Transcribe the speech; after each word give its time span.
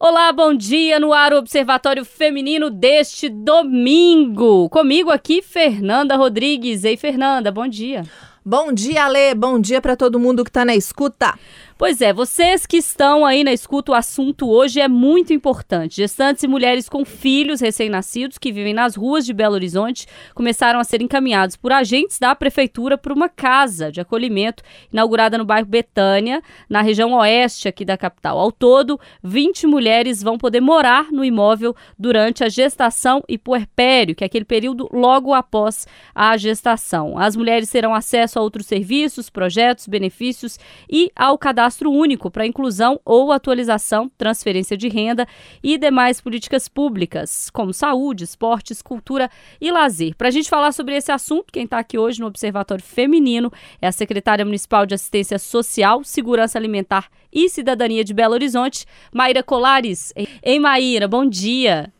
Olá, 0.00 0.32
bom 0.32 0.54
dia 0.54 1.00
no 1.00 1.12
ar 1.12 1.34
Observatório 1.34 2.04
Feminino 2.04 2.70
deste 2.70 3.28
domingo. 3.28 4.68
Comigo 4.68 5.10
aqui, 5.10 5.42
Fernanda 5.42 6.14
Rodrigues. 6.14 6.84
Ei, 6.84 6.96
Fernanda, 6.96 7.50
bom 7.50 7.66
dia. 7.66 8.04
Bom 8.44 8.72
dia, 8.72 9.06
Alê. 9.06 9.34
Bom 9.34 9.58
dia 9.58 9.80
para 9.80 9.96
todo 9.96 10.20
mundo 10.20 10.44
que 10.44 10.50
está 10.50 10.64
na 10.64 10.76
escuta. 10.76 11.34
Pois 11.78 12.00
é, 12.00 12.12
vocês 12.12 12.66
que 12.66 12.76
estão 12.76 13.24
aí 13.24 13.44
na 13.44 13.52
escuta, 13.52 13.92
o 13.92 13.94
assunto 13.94 14.50
hoje 14.50 14.80
é 14.80 14.88
muito 14.88 15.32
importante. 15.32 15.98
Gestantes 15.98 16.42
e 16.42 16.48
mulheres 16.48 16.88
com 16.88 17.04
filhos 17.04 17.60
recém-nascidos 17.60 18.36
que 18.36 18.50
vivem 18.50 18.74
nas 18.74 18.96
ruas 18.96 19.24
de 19.24 19.32
Belo 19.32 19.54
Horizonte 19.54 20.04
começaram 20.34 20.80
a 20.80 20.84
ser 20.84 21.00
encaminhados 21.00 21.54
por 21.54 21.70
agentes 21.70 22.18
da 22.18 22.34
prefeitura 22.34 22.98
para 22.98 23.14
uma 23.14 23.28
casa 23.28 23.92
de 23.92 24.00
acolhimento 24.00 24.64
inaugurada 24.92 25.38
no 25.38 25.44
bairro 25.44 25.68
Betânia, 25.68 26.42
na 26.68 26.82
região 26.82 27.12
oeste 27.12 27.68
aqui 27.68 27.84
da 27.84 27.96
capital. 27.96 28.40
Ao 28.40 28.50
todo, 28.50 28.98
20 29.22 29.68
mulheres 29.68 30.20
vão 30.20 30.36
poder 30.36 30.60
morar 30.60 31.12
no 31.12 31.24
imóvel 31.24 31.76
durante 31.96 32.42
a 32.42 32.48
gestação 32.48 33.22
e 33.28 33.38
puerpério, 33.38 34.16
que 34.16 34.24
é 34.24 34.26
aquele 34.26 34.44
período 34.44 34.88
logo 34.92 35.32
após 35.32 35.86
a 36.12 36.36
gestação. 36.36 37.16
As 37.16 37.36
mulheres 37.36 37.70
terão 37.70 37.94
acesso 37.94 38.36
a 38.36 38.42
outros 38.42 38.66
serviços, 38.66 39.30
projetos, 39.30 39.86
benefícios 39.86 40.58
e 40.90 41.08
ao 41.14 41.38
cadastro 41.38 41.67
cadastro 41.68 41.90
único 41.90 42.30
para 42.30 42.46
inclusão 42.46 42.98
ou 43.04 43.30
atualização, 43.30 44.10
transferência 44.16 44.76
de 44.76 44.88
renda 44.88 45.26
e 45.62 45.76
demais 45.76 46.20
políticas 46.20 46.66
públicas, 46.66 47.50
como 47.50 47.74
saúde, 47.74 48.24
esportes, 48.24 48.80
cultura 48.80 49.30
e 49.60 49.70
lazer. 49.70 50.14
Para 50.16 50.28
a 50.28 50.30
gente 50.30 50.48
falar 50.48 50.72
sobre 50.72 50.96
esse 50.96 51.12
assunto, 51.12 51.52
quem 51.52 51.64
está 51.64 51.78
aqui 51.78 51.98
hoje 51.98 52.20
no 52.20 52.26
Observatório 52.26 52.82
Feminino 52.82 53.52
é 53.82 53.86
a 53.86 53.92
secretária 53.92 54.44
municipal 54.44 54.86
de 54.86 54.94
Assistência 54.94 55.38
Social, 55.38 56.02
Segurança 56.02 56.58
Alimentar 56.58 57.08
e 57.30 57.50
Cidadania 57.50 58.02
de 58.02 58.14
Belo 58.14 58.34
Horizonte, 58.34 58.86
Maíra 59.12 59.42
Colares. 59.42 60.14
Ei, 60.42 60.58
Maíra, 60.58 61.06
bom 61.06 61.26
dia. 61.26 61.92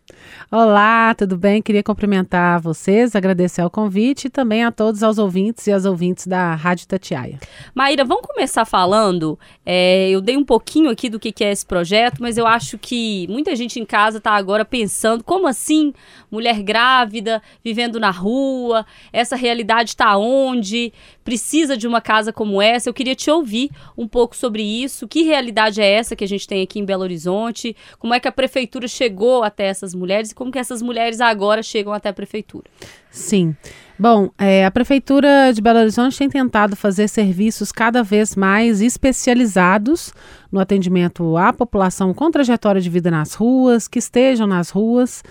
Olá, 0.51 1.15
tudo 1.15 1.37
bem? 1.37 1.61
Queria 1.61 1.83
cumprimentar 1.83 2.59
vocês, 2.61 3.15
agradecer 3.15 3.63
o 3.63 3.69
convite 3.69 4.29
e 4.29 4.31
também 4.31 4.65
a 4.65 4.73
todos 4.73 5.03
os 5.03 5.19
ouvintes 5.19 5.67
e 5.67 5.73
as 5.73 5.85
ouvintes 5.85 6.27
da 6.27 6.55
Rádio 6.55 6.89
Tatiaia. 6.89 7.39
Maíra, 7.75 8.03
vamos 8.05 8.27
começar 8.27 8.65
falando. 8.65 9.39
É, 9.65 10.09
eu 10.09 10.23
dei 10.23 10.37
um 10.39 10.45
pouquinho 10.45 10.89
aqui 10.89 11.11
do 11.11 11.21
que, 11.21 11.33
que 11.33 11.45
é 11.45 11.53
esse 11.53 11.67
projeto, 11.67 12.19
mas 12.21 12.39
eu 12.39 12.47
acho 12.47 12.79
que 12.79 13.27
muita 13.29 13.55
gente 13.55 13.79
em 13.79 13.85
casa 13.85 14.17
está 14.17 14.33
agora 14.33 14.65
pensando: 14.65 15.23
como 15.23 15.47
assim? 15.47 15.93
Mulher 16.31 16.63
grávida, 16.63 17.43
vivendo 17.63 18.01
na 18.01 18.11
rua, 18.11 18.87
essa 19.13 19.37
realidade 19.37 19.91
está 19.91 20.17
onde? 20.17 20.93
Precisa 21.23 21.77
de 21.77 21.87
uma 21.87 22.01
casa 22.01 22.33
como 22.33 22.63
essa? 22.63 22.89
Eu 22.89 22.95
queria 22.95 23.15
te 23.15 23.31
ouvir 23.31 23.71
um 23.99 24.09
pouco 24.09 24.35
sobre 24.35 24.63
isso. 24.63 25.07
Que 25.07 25.25
realidade 25.25 25.83
é 25.83 25.91
essa 25.91 26.17
que 26.17 26.25
a 26.25 26.29
gente 26.29 26.47
tem 26.47 26.63
aqui 26.63 26.79
em 26.79 26.87
Belo 26.87 27.03
Horizonte? 27.03 27.77
Como 27.99 28.15
é 28.15 28.21
que 28.21 28.27
a 28.27 28.33
prefeitura 28.33 28.89
chegou 28.89 29.43
até 29.43 29.67
essas 29.67 29.95
mulheres 29.95 30.18
e 30.27 30.35
como 30.35 30.51
que 30.51 30.59
essas 30.59 30.83
mulheres 30.83 31.21
agora 31.21 31.63
chegam 31.63 31.93
até 31.93 32.09
a 32.09 32.13
prefeitura? 32.13 32.65
Sim. 33.11 33.55
Bom, 33.99 34.31
é, 34.39 34.65
a 34.65 34.71
Prefeitura 34.71 35.53
de 35.53 35.61
Belo 35.61 35.81
Horizonte 35.81 36.19
tem 36.19 36.29
tentado 36.29 36.77
fazer 36.77 37.09
serviços 37.09 37.73
cada 37.73 38.01
vez 38.03 38.37
mais 38.37 38.81
especializados 38.81 40.13
no 40.53 40.61
atendimento 40.61 41.37
à 41.37 41.53
população 41.53 42.15
com 42.15 42.31
trajetória 42.31 42.81
de 42.81 42.89
vida 42.89 43.11
nas 43.11 43.35
ruas, 43.35 43.89
que 43.89 43.99
estejam 43.99 44.47
nas 44.47 44.71
ruas, 44.71 45.25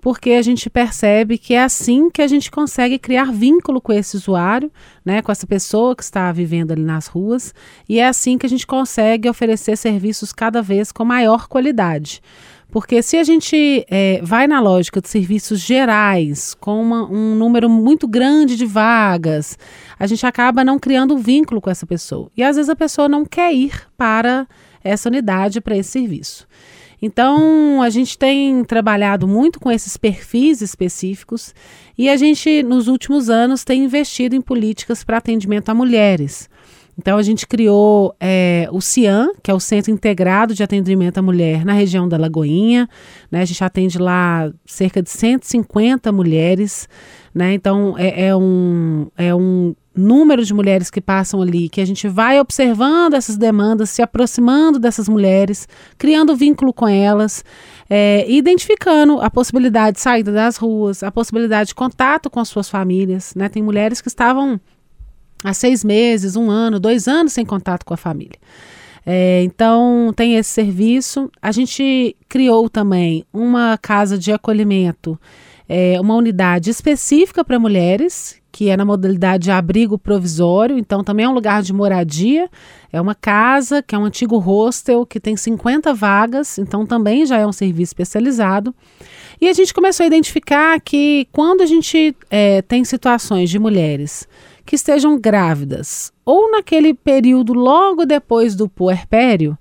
porque 0.00 0.32
a 0.32 0.42
gente 0.42 0.68
percebe 0.70 1.38
que 1.38 1.54
é 1.54 1.62
assim 1.62 2.10
que 2.10 2.22
a 2.22 2.26
gente 2.26 2.50
consegue 2.50 2.98
criar 2.98 3.32
vínculo 3.32 3.80
com 3.80 3.92
esse 3.92 4.16
usuário, 4.16 4.70
né, 5.04 5.20
com 5.20 5.32
essa 5.32 5.46
pessoa 5.46 5.96
que 5.96 6.02
está 6.02 6.30
vivendo 6.32 6.72
ali 6.72 6.82
nas 6.82 7.06
ruas, 7.06 7.54
e 7.88 7.98
é 7.98 8.06
assim 8.06 8.38
que 8.38 8.46
a 8.46 8.48
gente 8.48 8.66
consegue 8.66 9.28
oferecer 9.28 9.76
serviços 9.76 10.32
cada 10.32 10.60
vez 10.60 10.92
com 10.92 11.04
maior 11.04 11.46
qualidade. 11.46 12.22
Porque 12.70 13.02
se 13.02 13.16
a 13.16 13.24
gente 13.24 13.86
é, 13.88 14.20
vai 14.22 14.46
na 14.46 14.60
lógica 14.60 15.00
de 15.00 15.08
serviços 15.08 15.60
gerais, 15.60 16.54
com 16.54 16.82
uma, 16.82 17.04
um 17.04 17.34
número 17.34 17.68
muito 17.70 18.08
grande 18.08 18.56
de 18.56 18.66
vagas, 18.66 19.56
a 19.98 20.06
gente 20.06 20.26
acaba 20.26 20.64
não 20.64 20.78
criando 20.78 21.14
um 21.14 21.18
vínculo 21.18 21.60
com 21.60 21.70
essa 21.70 21.86
pessoa. 21.86 22.30
E 22.36 22.42
às 22.42 22.56
vezes 22.56 22.68
a 22.68 22.76
pessoa 22.76 23.08
não 23.08 23.24
quer 23.24 23.54
ir 23.54 23.88
para 23.96 24.46
essa 24.82 25.08
unidade, 25.08 25.60
para 25.60 25.76
esse 25.76 25.90
serviço. 25.90 26.46
Então, 27.00 27.82
a 27.82 27.90
gente 27.90 28.16
tem 28.16 28.64
trabalhado 28.64 29.28
muito 29.28 29.60
com 29.60 29.70
esses 29.70 29.96
perfis 29.96 30.62
específicos 30.62 31.54
e 31.98 32.08
a 32.08 32.16
gente, 32.16 32.62
nos 32.62 32.88
últimos 32.88 33.28
anos, 33.28 33.62
tem 33.62 33.84
investido 33.84 34.34
em 34.34 34.40
políticas 34.40 35.04
para 35.04 35.18
atendimento 35.18 35.68
a 35.68 35.74
mulheres. 35.74 36.48
Então 36.96 37.18
a 37.18 37.22
gente 37.22 37.46
criou 37.46 38.14
é, 38.20 38.68
o 38.70 38.80
CIAN, 38.80 39.28
que 39.42 39.50
é 39.50 39.54
o 39.54 39.60
Centro 39.60 39.90
Integrado 39.90 40.54
de 40.54 40.62
Atendimento 40.62 41.18
à 41.18 41.22
Mulher 41.22 41.64
na 41.64 41.72
região 41.72 42.08
da 42.08 42.16
Lagoinha. 42.16 42.88
Né? 43.30 43.42
A 43.42 43.44
gente 43.44 43.62
atende 43.62 43.98
lá 43.98 44.50
cerca 44.64 45.02
de 45.02 45.10
150 45.10 46.12
mulheres. 46.12 46.88
Né? 47.34 47.54
Então 47.54 47.96
é, 47.98 48.26
é, 48.26 48.36
um, 48.36 49.08
é 49.16 49.34
um 49.34 49.74
número 49.94 50.44
de 50.44 50.52
mulheres 50.52 50.90
que 50.90 51.00
passam 51.00 51.40
ali, 51.40 51.68
que 51.68 51.80
a 51.80 51.84
gente 51.84 52.08
vai 52.08 52.38
observando 52.40 53.14
essas 53.14 53.36
demandas, 53.36 53.90
se 53.90 54.02
aproximando 54.02 54.78
dessas 54.78 55.08
mulheres, 55.08 55.68
criando 55.96 56.34
vínculo 56.34 56.72
com 56.72 56.88
elas, 56.88 57.44
é, 57.88 58.24
identificando 58.28 59.20
a 59.20 59.30
possibilidade 59.30 59.96
de 59.96 60.02
saída 60.02 60.32
das 60.32 60.56
ruas, 60.56 61.02
a 61.02 61.10
possibilidade 61.10 61.68
de 61.68 61.74
contato 61.74 62.28
com 62.28 62.40
as 62.40 62.48
suas 62.48 62.68
famílias. 62.68 63.34
Né? 63.34 63.48
Tem 63.48 63.62
mulheres 63.62 64.00
que 64.00 64.08
estavam 64.08 64.60
há 65.42 65.52
seis 65.52 65.82
meses, 65.84 66.36
um 66.36 66.50
ano, 66.50 66.78
dois 66.78 67.08
anos 67.08 67.32
sem 67.32 67.44
contato 67.44 67.84
com 67.84 67.94
a 67.94 67.96
família. 67.96 68.38
É, 69.06 69.42
então, 69.42 70.12
tem 70.16 70.36
esse 70.36 70.50
serviço. 70.50 71.30
A 71.40 71.52
gente 71.52 72.16
criou 72.28 72.68
também 72.70 73.24
uma 73.32 73.78
casa 73.80 74.16
de 74.16 74.32
acolhimento, 74.32 75.18
é, 75.68 76.00
uma 76.00 76.14
unidade 76.14 76.70
específica 76.70 77.44
para 77.44 77.58
mulheres, 77.58 78.40
que 78.50 78.70
é 78.70 78.76
na 78.76 78.84
modalidade 78.84 79.44
de 79.44 79.50
abrigo 79.50 79.98
provisório. 79.98 80.78
Então, 80.78 81.04
também 81.04 81.26
é 81.26 81.28
um 81.28 81.34
lugar 81.34 81.62
de 81.62 81.72
moradia. 81.72 82.48
É 82.90 83.00
uma 83.00 83.14
casa 83.14 83.82
que 83.82 83.94
é 83.94 83.98
um 83.98 84.04
antigo 84.04 84.38
hostel 84.38 85.04
que 85.04 85.20
tem 85.20 85.36
50 85.36 85.92
vagas, 85.92 86.58
então 86.58 86.86
também 86.86 87.26
já 87.26 87.36
é 87.36 87.46
um 87.46 87.52
serviço 87.52 87.90
especializado. 87.90 88.74
E 89.40 89.48
a 89.48 89.52
gente 89.52 89.74
começou 89.74 90.04
a 90.04 90.06
identificar 90.06 90.80
que 90.80 91.26
quando 91.32 91.60
a 91.60 91.66
gente 91.66 92.16
é, 92.30 92.62
tem 92.62 92.84
situações 92.84 93.50
de 93.50 93.58
mulheres 93.58 94.26
que 94.64 94.76
estejam 94.76 95.18
grávidas 95.18 96.12
ou 96.24 96.50
naquele 96.50 96.94
período 96.94 97.52
logo 97.52 98.06
depois 98.06 98.54
do 98.54 98.68
puerpério, 98.68 99.58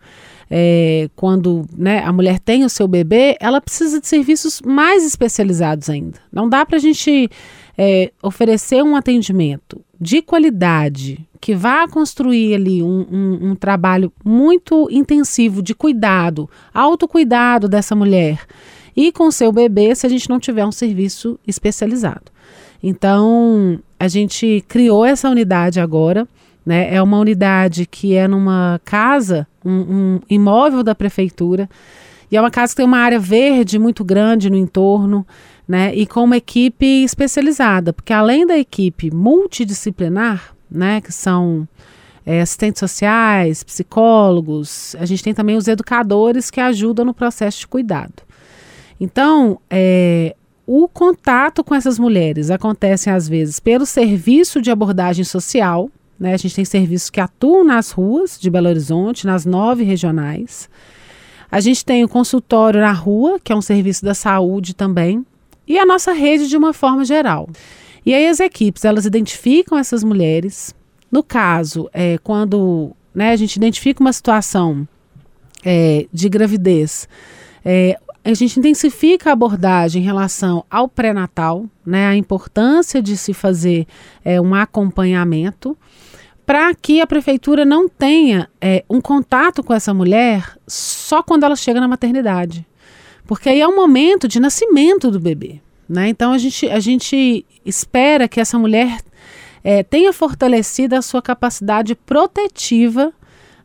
é, 0.50 1.10
quando 1.16 1.66
né, 1.76 2.04
a 2.04 2.12
mulher 2.12 2.40
tem 2.40 2.64
o 2.64 2.70
seu 2.70 2.88
bebê, 2.88 3.36
ela 3.40 3.60
precisa 3.60 4.00
de 4.00 4.08
serviços 4.08 4.62
mais 4.62 5.06
especializados 5.06 5.90
ainda. 5.90 6.20
Não 6.32 6.48
dá 6.48 6.66
para 6.66 6.78
a 6.78 6.80
gente 6.80 7.30
é, 7.78 8.12
oferecer 8.22 8.84
um 8.84 8.96
atendimento 8.96 9.82
de 10.00 10.22
qualidade 10.22 11.28
que 11.42 11.56
vá 11.56 11.88
construir 11.88 12.56
ali 12.56 12.82
um, 12.84 13.06
um, 13.12 13.50
um 13.50 13.56
trabalho 13.56 14.14
muito 14.24 14.88
intensivo 14.90 15.62
de 15.62 15.74
cuidado, 15.74 16.50
autocuidado 16.74 17.68
dessa 17.68 17.96
mulher 17.96 18.46
e 18.96 19.12
com 19.12 19.32
seu 19.32 19.52
bebê 19.52 19.94
se 19.96 20.06
a 20.06 20.10
gente 20.10 20.30
não 20.30 20.40
tiver 20.40 20.66
um 20.66 20.72
serviço 20.72 21.40
especializado. 21.46 22.33
Então, 22.84 23.80
a 23.98 24.10
gente 24.10 24.64
criou 24.68 25.06
essa 25.06 25.30
unidade 25.30 25.80
agora. 25.80 26.28
Né? 26.66 26.94
É 26.94 27.02
uma 27.02 27.18
unidade 27.18 27.86
que 27.86 28.14
é 28.16 28.28
numa 28.28 28.80
casa, 28.84 29.48
um, 29.64 29.72
um 29.72 30.20
imóvel 30.30 30.84
da 30.84 30.94
prefeitura. 30.94 31.70
E 32.30 32.36
é 32.36 32.42
uma 32.42 32.52
casa 32.52 32.74
que 32.74 32.78
tem 32.78 32.86
uma 32.86 33.00
área 33.00 33.20
verde 33.20 33.80
muito 33.80 34.04
grande 34.04 34.50
no 34.50 34.58
entorno, 34.58 35.26
né? 35.68 35.94
E 35.94 36.08
com 36.08 36.24
uma 36.24 36.38
equipe 36.38 37.04
especializada, 37.04 37.94
porque 37.94 38.12
além 38.12 38.46
da 38.46 38.58
equipe 38.58 39.12
multidisciplinar, 39.14 40.56
né? 40.70 41.00
Que 41.00 41.12
são 41.12 41.68
é, 42.26 42.42
assistentes 42.42 42.80
sociais, 42.80 43.64
psicólogos, 43.64 44.96
a 45.00 45.06
gente 45.06 45.24
tem 45.24 45.34
também 45.34 45.58
os 45.58 45.68
educadores 45.68 46.50
que 46.50 46.60
ajudam 46.60 47.06
no 47.06 47.14
processo 47.14 47.60
de 47.60 47.68
cuidado. 47.68 48.24
Então, 49.00 49.60
é, 49.70 50.36
o 50.66 50.88
contato 50.88 51.64
com 51.64 51.76
essas 51.76 52.00
mulheres 52.00 52.50
acontece 52.50 53.10
às 53.10 53.28
vezes 53.28 53.60
pelo 53.60 53.86
serviço 53.86 54.62
de 54.62 54.72
abordagem 54.72 55.26
social. 55.26 55.90
Né? 56.20 56.34
A 56.34 56.38
gente 56.38 56.56
tem 56.56 56.66
serviços 56.66 57.10
que 57.10 57.20
atuam 57.20 57.64
nas 57.64 57.92
ruas 57.92 58.40
de 58.40 58.50
Belo 58.50 58.70
Horizonte, 58.70 59.28
nas 59.28 59.46
nove 59.46 59.84
regionais. 59.84 60.70
A 61.52 61.60
gente 61.60 61.84
tem 61.84 62.04
o 62.04 62.10
consultório 62.10 62.80
na 62.80 62.92
rua, 62.92 63.40
que 63.44 63.52
é 63.52 63.56
um 63.56 63.62
serviço 63.62 64.04
da 64.04 64.14
saúde 64.14 64.74
também, 64.74 65.26
e 65.68 65.78
a 65.78 65.86
nossa 65.86 66.12
rede 66.12 66.48
de 66.48 66.58
uma 66.58 66.74
forma 66.74 67.06
geral. 67.06 67.48
E 68.06 68.14
aí 68.14 68.28
as 68.28 68.40
equipes 68.40 68.86
elas 68.86 69.06
identificam 69.06 69.78
essas 69.78 70.04
mulheres. 70.04 70.74
No 71.12 71.22
caso, 71.22 71.90
é, 71.94 72.18
quando 72.18 72.92
né, 73.14 73.32
a 73.32 73.36
gente 73.36 73.56
identifica 73.56 74.02
uma 74.02 74.12
situação 74.12 74.88
é, 75.64 76.08
de 76.12 76.28
gravidez, 76.28 77.08
é, 77.64 77.98
a 78.24 78.34
gente 78.34 78.58
intensifica 78.58 79.30
a 79.30 79.34
abordagem 79.34 80.02
em 80.02 80.06
relação 80.06 80.64
ao 80.70 80.88
pré-natal, 80.88 81.66
né, 81.86 82.08
a 82.08 82.16
importância 82.16 83.02
de 83.02 83.18
se 83.18 83.34
fazer 83.34 83.86
é, 84.24 84.40
um 84.40 84.56
acompanhamento, 84.56 85.78
para 86.46 86.74
que 86.74 87.02
a 87.02 87.08
prefeitura 87.08 87.66
não 87.66 87.88
tenha 87.88 88.50
é, 88.62 88.84
um 88.90 89.02
contato 89.02 89.64
com 89.64 89.74
essa 89.74 89.94
mulher 89.94 90.58
só 90.68 91.22
quando 91.22 91.44
ela 91.44 91.56
chega 91.56 91.80
na 91.80 91.88
maternidade. 91.88 92.66
Porque 93.26 93.50
aí 93.50 93.62
é 93.62 93.68
o 93.68 93.76
momento 93.76 94.28
de 94.28 94.40
nascimento 94.40 95.10
do 95.10 95.20
bebê. 95.20 95.62
Né? 95.88 96.10
Então 96.10 96.32
a 96.32 96.38
gente, 96.38 96.70
a 96.70 96.80
gente 96.80 97.46
espera 97.66 98.28
que 98.28 98.40
essa 98.40 98.58
mulher 98.58 99.00
é, 99.64 99.84
tenha 99.84 100.12
fortalecido 100.12 100.96
a 100.96 101.02
sua 101.02 101.22
capacidade 101.22 101.96
protetiva 101.96 103.14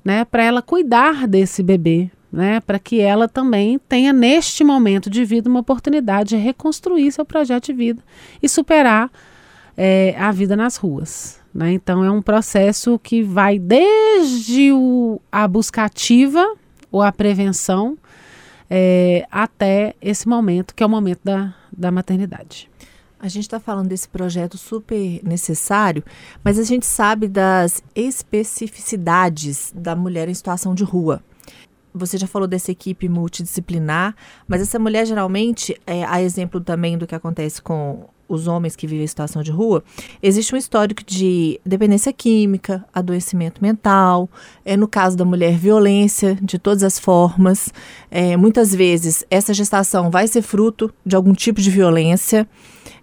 né, 0.04 0.24
para 0.24 0.44
ela 0.44 0.62
cuidar 0.62 1.26
desse 1.26 1.62
bebê, 1.62 2.10
né, 2.32 2.60
para 2.60 2.78
que 2.78 3.00
ela 3.00 3.26
também 3.28 3.78
tenha, 3.88 4.12
neste 4.12 4.62
momento 4.62 5.08
de 5.08 5.24
vida, 5.24 5.48
uma 5.48 5.60
oportunidade 5.60 6.30
de 6.30 6.36
reconstruir 6.36 7.10
seu 7.10 7.24
projeto 7.24 7.66
de 7.66 7.72
vida 7.72 8.02
e 8.42 8.48
superar 8.48 9.10
é, 9.76 10.14
a 10.18 10.30
vida 10.30 10.56
nas 10.56 10.76
ruas. 10.76 11.40
Né? 11.54 11.72
Então, 11.72 12.04
é 12.04 12.10
um 12.10 12.20
processo 12.22 12.98
que 12.98 13.22
vai 13.22 13.58
desde 13.58 14.72
o, 14.72 15.20
a 15.32 15.48
busca 15.48 15.84
ativa 15.84 16.54
ou 16.90 17.02
a 17.02 17.10
prevenção 17.10 17.96
é, 18.68 19.26
até 19.30 19.94
esse 20.00 20.28
momento, 20.28 20.74
que 20.74 20.82
é 20.82 20.86
o 20.86 20.90
momento 20.90 21.20
da, 21.24 21.54
da 21.72 21.90
maternidade. 21.90 22.68
A 23.20 23.26
gente 23.26 23.44
está 23.44 23.58
falando 23.58 23.88
desse 23.88 24.08
projeto 24.08 24.56
super 24.56 25.20
necessário, 25.24 26.04
mas 26.44 26.58
a 26.58 26.62
gente 26.62 26.86
sabe 26.86 27.26
das 27.26 27.82
especificidades 27.94 29.72
da 29.74 29.96
mulher 29.96 30.28
em 30.28 30.34
situação 30.34 30.72
de 30.72 30.84
rua. 30.84 31.20
Você 31.94 32.18
já 32.18 32.26
falou 32.26 32.46
dessa 32.46 32.70
equipe 32.70 33.08
multidisciplinar, 33.08 34.14
mas 34.46 34.60
essa 34.60 34.78
mulher 34.78 35.06
geralmente, 35.06 35.78
é, 35.86 36.04
a 36.04 36.22
exemplo 36.22 36.60
também 36.60 36.96
do 36.98 37.06
que 37.06 37.14
acontece 37.14 37.60
com 37.60 38.08
os 38.28 38.46
homens 38.46 38.76
que 38.76 38.86
vivem 38.86 39.04
em 39.04 39.08
situação 39.08 39.42
de 39.42 39.50
rua, 39.50 39.82
existe 40.22 40.54
um 40.54 40.58
histórico 40.58 41.02
de 41.02 41.58
dependência 41.64 42.12
química, 42.12 42.84
adoecimento 42.92 43.62
mental, 43.62 44.28
é, 44.64 44.76
no 44.76 44.86
caso 44.86 45.16
da 45.16 45.24
mulher, 45.24 45.56
violência 45.56 46.36
de 46.42 46.58
todas 46.58 46.82
as 46.82 46.98
formas. 46.98 47.72
É, 48.10 48.36
muitas 48.36 48.74
vezes 48.74 49.24
essa 49.30 49.54
gestação 49.54 50.10
vai 50.10 50.28
ser 50.28 50.42
fruto 50.42 50.92
de 51.04 51.16
algum 51.16 51.32
tipo 51.32 51.60
de 51.60 51.70
violência. 51.70 52.46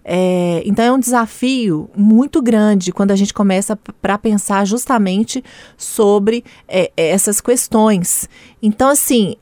É, 0.08 0.62
então 0.64 0.84
é 0.84 0.92
um 0.92 1.00
desafio 1.00 1.90
muito 1.96 2.40
grande 2.40 2.92
quando 2.92 3.10
a 3.10 3.16
gente 3.16 3.34
começa 3.34 3.74
para 4.00 4.16
pensar 4.16 4.64
justamente 4.64 5.42
sobre 5.76 6.44
é, 6.68 6.92
essas 6.96 7.40
questões. 7.40 8.28
Então, 8.62 8.88
assim, 8.88 9.34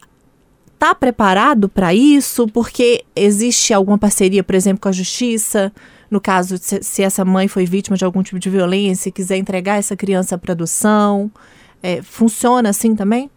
está 0.73 0.95
preparado 0.95 1.69
para 1.69 1.93
isso? 1.93 2.49
Porque 2.49 3.05
existe 3.15 3.75
alguma 3.75 3.99
parceria, 3.99 4.43
por 4.43 4.55
exemplo, 4.55 4.81
com 4.81 4.89
a 4.89 4.93
justiça? 4.93 5.71
No 6.11 6.19
caso, 6.19 6.57
se, 6.57 6.83
se 6.83 7.03
essa 7.03 7.27
mãe 7.27 7.47
foi 7.47 7.67
vítima 7.67 7.95
de 7.95 8.05
algum 8.05 8.23
tipo 8.23 8.39
de 8.39 8.49
violência 8.49 9.11
e 9.11 9.13
quiser 9.13 9.37
entregar 9.37 9.79
essa 9.79 9.95
criança 9.95 10.39
para 10.39 10.53
adoção, 10.53 11.31
é, 11.83 12.01
funciona 12.01 12.71
assim 12.71 12.95
também? 12.95 13.31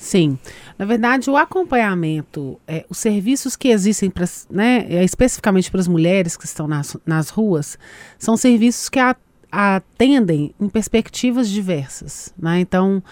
Sim. 0.00 0.38
Na 0.78 0.86
verdade, 0.86 1.28
o 1.28 1.36
acompanhamento, 1.36 2.58
é, 2.66 2.86
os 2.88 2.96
serviços 2.96 3.54
que 3.54 3.68
existem, 3.68 4.08
pra, 4.08 4.24
né, 4.50 4.86
é, 4.88 5.04
especificamente 5.04 5.70
para 5.70 5.78
as 5.78 5.86
mulheres 5.86 6.38
que 6.38 6.46
estão 6.46 6.66
nas, 6.66 6.96
nas 7.04 7.28
ruas, 7.28 7.78
são 8.18 8.34
serviços 8.34 8.88
que 8.88 8.98
a, 8.98 9.14
atendem 9.52 10.54
em 10.58 10.68
perspectivas 10.70 11.50
diversas. 11.50 12.32
Né? 12.38 12.60
Então, 12.60 13.02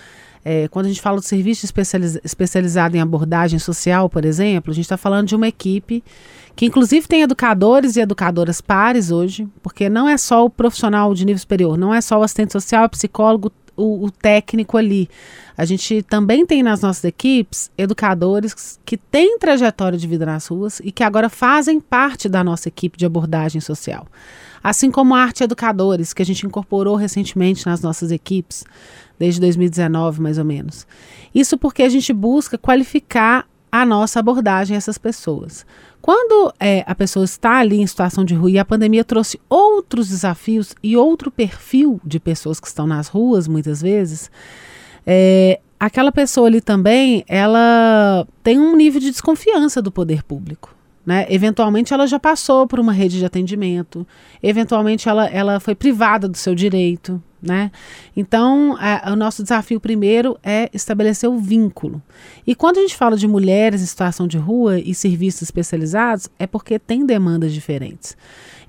é, 0.42 0.66
quando 0.68 0.86
a 0.86 0.88
gente 0.88 1.02
fala 1.02 1.20
de 1.20 1.26
serviço 1.26 1.66
especializ 1.66 2.18
especializado 2.24 2.96
em 2.96 3.00
abordagem 3.00 3.58
social, 3.58 4.08
por 4.08 4.24
exemplo, 4.24 4.70
a 4.70 4.74
gente 4.74 4.86
está 4.86 4.96
falando 4.96 5.28
de 5.28 5.36
uma 5.36 5.46
equipe 5.46 6.02
que 6.56 6.64
inclusive 6.64 7.06
tem 7.06 7.20
educadores 7.20 7.96
e 7.96 8.00
educadoras 8.00 8.62
pares 8.62 9.10
hoje, 9.10 9.46
porque 9.62 9.90
não 9.90 10.08
é 10.08 10.16
só 10.16 10.46
o 10.46 10.50
profissional 10.50 11.12
de 11.12 11.26
nível 11.26 11.38
superior, 11.38 11.76
não 11.76 11.92
é 11.92 12.00
só 12.00 12.18
o 12.18 12.22
assistente 12.22 12.52
social, 12.52 12.86
o 12.86 12.88
psicólogo, 12.88 13.52
o, 13.78 14.04
o, 14.04 14.10
técnico 14.10 14.76
ali. 14.76 15.08
A 15.56 15.64
gente 15.64 16.02
também 16.02 16.44
tem 16.44 16.62
nas 16.62 16.82
nossas 16.82 17.04
equipes 17.04 17.70
educadores 17.78 18.78
que 18.84 18.96
têm 18.96 19.38
trajetória 19.38 19.96
de 19.96 20.06
vida 20.06 20.26
nas 20.26 20.46
ruas 20.46 20.80
e 20.84 20.90
que 20.90 21.04
agora 21.04 21.28
fazem 21.28 21.80
parte 21.80 22.28
da 22.28 22.42
nossa 22.42 22.68
equipe 22.68 22.98
de 22.98 23.06
abordagem 23.06 23.60
social. 23.60 24.06
Assim 24.62 24.90
como 24.90 25.14
arte 25.14 25.44
educadores, 25.44 26.12
que 26.12 26.20
a 26.20 26.26
gente 26.26 26.44
incorporou 26.44 26.96
recentemente 26.96 27.64
nas 27.66 27.80
nossas 27.80 28.10
equipes 28.10 28.64
desde 29.18 29.40
2019 29.40 30.20
mais 30.20 30.38
ou 30.38 30.44
menos. 30.44 30.86
Isso 31.34 31.56
porque 31.56 31.82
a 31.84 31.88
gente 31.88 32.12
busca 32.12 32.58
qualificar 32.58 33.46
a 33.70 33.84
nossa 33.84 34.18
abordagem 34.20 34.74
a 34.74 34.78
essas 34.78 34.98
pessoas. 34.98 35.64
Quando 36.00 36.52
é, 36.58 36.84
a 36.86 36.94
pessoa 36.94 37.24
está 37.24 37.58
ali 37.58 37.80
em 37.80 37.86
situação 37.86 38.24
de 38.24 38.34
rua 38.34 38.50
e 38.50 38.58
a 38.58 38.64
pandemia 38.64 39.04
trouxe 39.04 39.40
outros 39.48 40.08
desafios 40.08 40.74
e 40.82 40.96
outro 40.96 41.30
perfil 41.30 42.00
de 42.04 42.18
pessoas 42.20 42.60
que 42.60 42.66
estão 42.66 42.86
nas 42.86 43.08
ruas, 43.08 43.48
muitas 43.48 43.82
vezes, 43.82 44.30
é, 45.06 45.60
aquela 45.78 46.12
pessoa 46.12 46.46
ali 46.46 46.60
também, 46.60 47.24
ela 47.28 48.26
tem 48.42 48.58
um 48.58 48.76
nível 48.76 49.00
de 49.00 49.10
desconfiança 49.10 49.82
do 49.82 49.90
poder 49.90 50.22
público. 50.22 50.77
Né? 51.08 51.26
Eventualmente 51.30 51.94
ela 51.94 52.06
já 52.06 52.18
passou 52.18 52.66
por 52.66 52.78
uma 52.78 52.92
rede 52.92 53.16
de 53.16 53.24
atendimento, 53.24 54.06
eventualmente 54.42 55.08
ela, 55.08 55.26
ela 55.26 55.58
foi 55.58 55.74
privada 55.74 56.28
do 56.28 56.36
seu 56.36 56.54
direito. 56.54 57.22
Né? 57.40 57.70
Então, 58.14 58.76
a, 58.78 59.10
o 59.10 59.16
nosso 59.16 59.42
desafio 59.42 59.80
primeiro 59.80 60.38
é 60.44 60.68
estabelecer 60.70 61.26
o 61.26 61.38
vínculo. 61.38 62.02
E 62.46 62.54
quando 62.54 62.76
a 62.76 62.82
gente 62.82 62.94
fala 62.94 63.16
de 63.16 63.26
mulheres 63.26 63.80
em 63.80 63.86
situação 63.86 64.28
de 64.28 64.36
rua 64.36 64.78
e 64.78 64.94
serviços 64.94 65.40
especializados, 65.40 66.28
é 66.38 66.46
porque 66.46 66.78
tem 66.78 67.06
demandas 67.06 67.54
diferentes. 67.54 68.14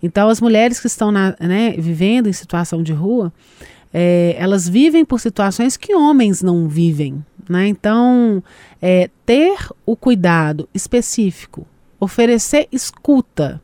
Então, 0.01 0.30
as 0.30 0.39
mulheres 0.39 0.80
que 0.80 0.88
estão 0.88 1.12
na, 1.12 1.35
né, 1.42 1.71
vivendo 1.77 2.30
em 2.30 2.33
situação 2.33 2.81
de 2.81 2.94
rua, 2.94 3.33
é, 3.94 4.33
elas 4.39 4.65
vivem 4.65 5.03
por 5.03 5.19
situações 5.19 5.75
que 5.75 5.94
homens 5.94 6.42
não 6.42 6.69
vivem. 6.69 7.21
Né? 7.50 7.68
Então, 7.68 8.42
é, 8.81 9.09
ter 9.25 9.57
o 9.85 9.94
cuidado 9.94 10.69
específico 10.74 11.68
oferecer 11.99 12.67
escuta 12.71 13.61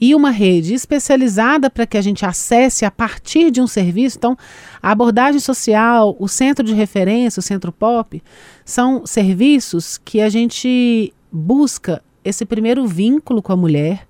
e 0.00 0.14
uma 0.14 0.30
rede 0.30 0.74
especializada 0.74 1.68
para 1.68 1.86
que 1.86 1.96
a 1.96 2.00
gente 2.00 2.24
acesse 2.24 2.84
a 2.84 2.90
partir 2.90 3.50
de 3.50 3.60
um 3.60 3.66
serviço. 3.66 4.16
Então, 4.16 4.36
a 4.80 4.92
abordagem 4.92 5.40
social, 5.40 6.16
o 6.18 6.28
centro 6.28 6.64
de 6.64 6.72
referência, 6.72 7.40
o 7.40 7.42
centro 7.42 7.72
pop, 7.72 8.22
são 8.64 9.04
serviços 9.04 9.98
que 9.98 10.20
a 10.20 10.28
gente 10.28 11.12
busca 11.32 12.02
esse 12.24 12.44
primeiro 12.44 12.86
vínculo 12.86 13.42
com 13.42 13.52
a 13.52 13.56
mulher 13.56 14.06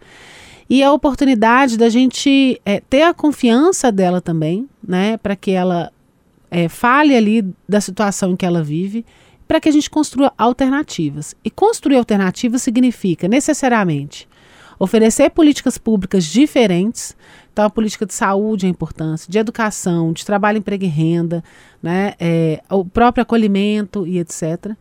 e 0.68 0.82
a 0.82 0.92
oportunidade 0.92 1.78
da 1.78 1.88
gente 1.88 2.60
é, 2.64 2.80
ter 2.80 3.02
a 3.02 3.14
confiança 3.14 3.90
dela 3.90 4.20
também, 4.20 4.68
né, 4.86 5.16
para 5.16 5.34
que 5.34 5.52
ela 5.52 5.90
é, 6.50 6.68
fale 6.68 7.16
ali 7.16 7.44
da 7.66 7.80
situação 7.80 8.32
em 8.32 8.36
que 8.36 8.44
ela 8.44 8.62
vive 8.62 9.04
para 9.48 9.58
que 9.58 9.68
a 9.68 9.72
gente 9.72 9.88
construa 9.88 10.32
alternativas. 10.36 11.34
E 11.42 11.50
construir 11.50 11.96
alternativas 11.96 12.62
significa 12.62 13.26
necessariamente 13.26 14.28
oferecer 14.78 15.30
políticas 15.30 15.76
públicas 15.76 16.24
diferentes. 16.24 17.16
Então, 17.52 17.64
a 17.64 17.70
política 17.70 18.06
de 18.06 18.14
saúde 18.14 18.66
é 18.66 18.68
importante, 18.68 19.28
de 19.28 19.38
educação, 19.38 20.12
de 20.12 20.24
trabalho, 20.24 20.58
emprego 20.58 20.84
e 20.84 20.88
renda, 20.88 21.42
né, 21.82 22.14
é, 22.20 22.62
o 22.70 22.84
próprio 22.84 23.22
acolhimento 23.22 24.06
e 24.06 24.18
etc. 24.18 24.72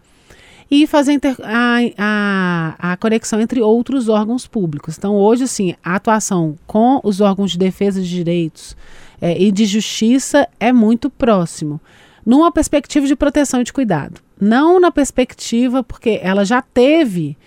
E 0.69 0.85
fazer 0.85 1.19
a, 1.43 1.77
a, 1.97 2.91
a 2.91 2.97
conexão 2.97 3.39
entre 3.39 3.61
outros 3.61 4.09
órgãos 4.09 4.45
públicos. 4.45 4.95
Então, 4.97 5.15
hoje, 5.15 5.45
assim, 5.45 5.73
a 5.83 5.95
atuação 5.95 6.55
com 6.67 6.99
os 7.03 7.21
órgãos 7.21 7.51
de 7.51 7.57
defesa 7.57 8.01
de 8.01 8.09
direitos 8.09 8.75
é, 9.19 9.41
e 9.41 9.51
de 9.51 9.65
justiça 9.65 10.47
é 10.59 10.71
muito 10.71 11.09
próximo, 11.09 11.79
numa 12.27 12.51
perspectiva 12.51 13.07
de 13.07 13.15
proteção 13.15 13.61
e 13.61 13.63
de 13.63 13.73
cuidado 13.73 14.21
não 14.39 14.79
na 14.79 14.91
perspectiva, 14.91 15.83
porque 15.83 16.19
ela 16.21 16.45
já 16.45 16.61
teve 16.61 17.37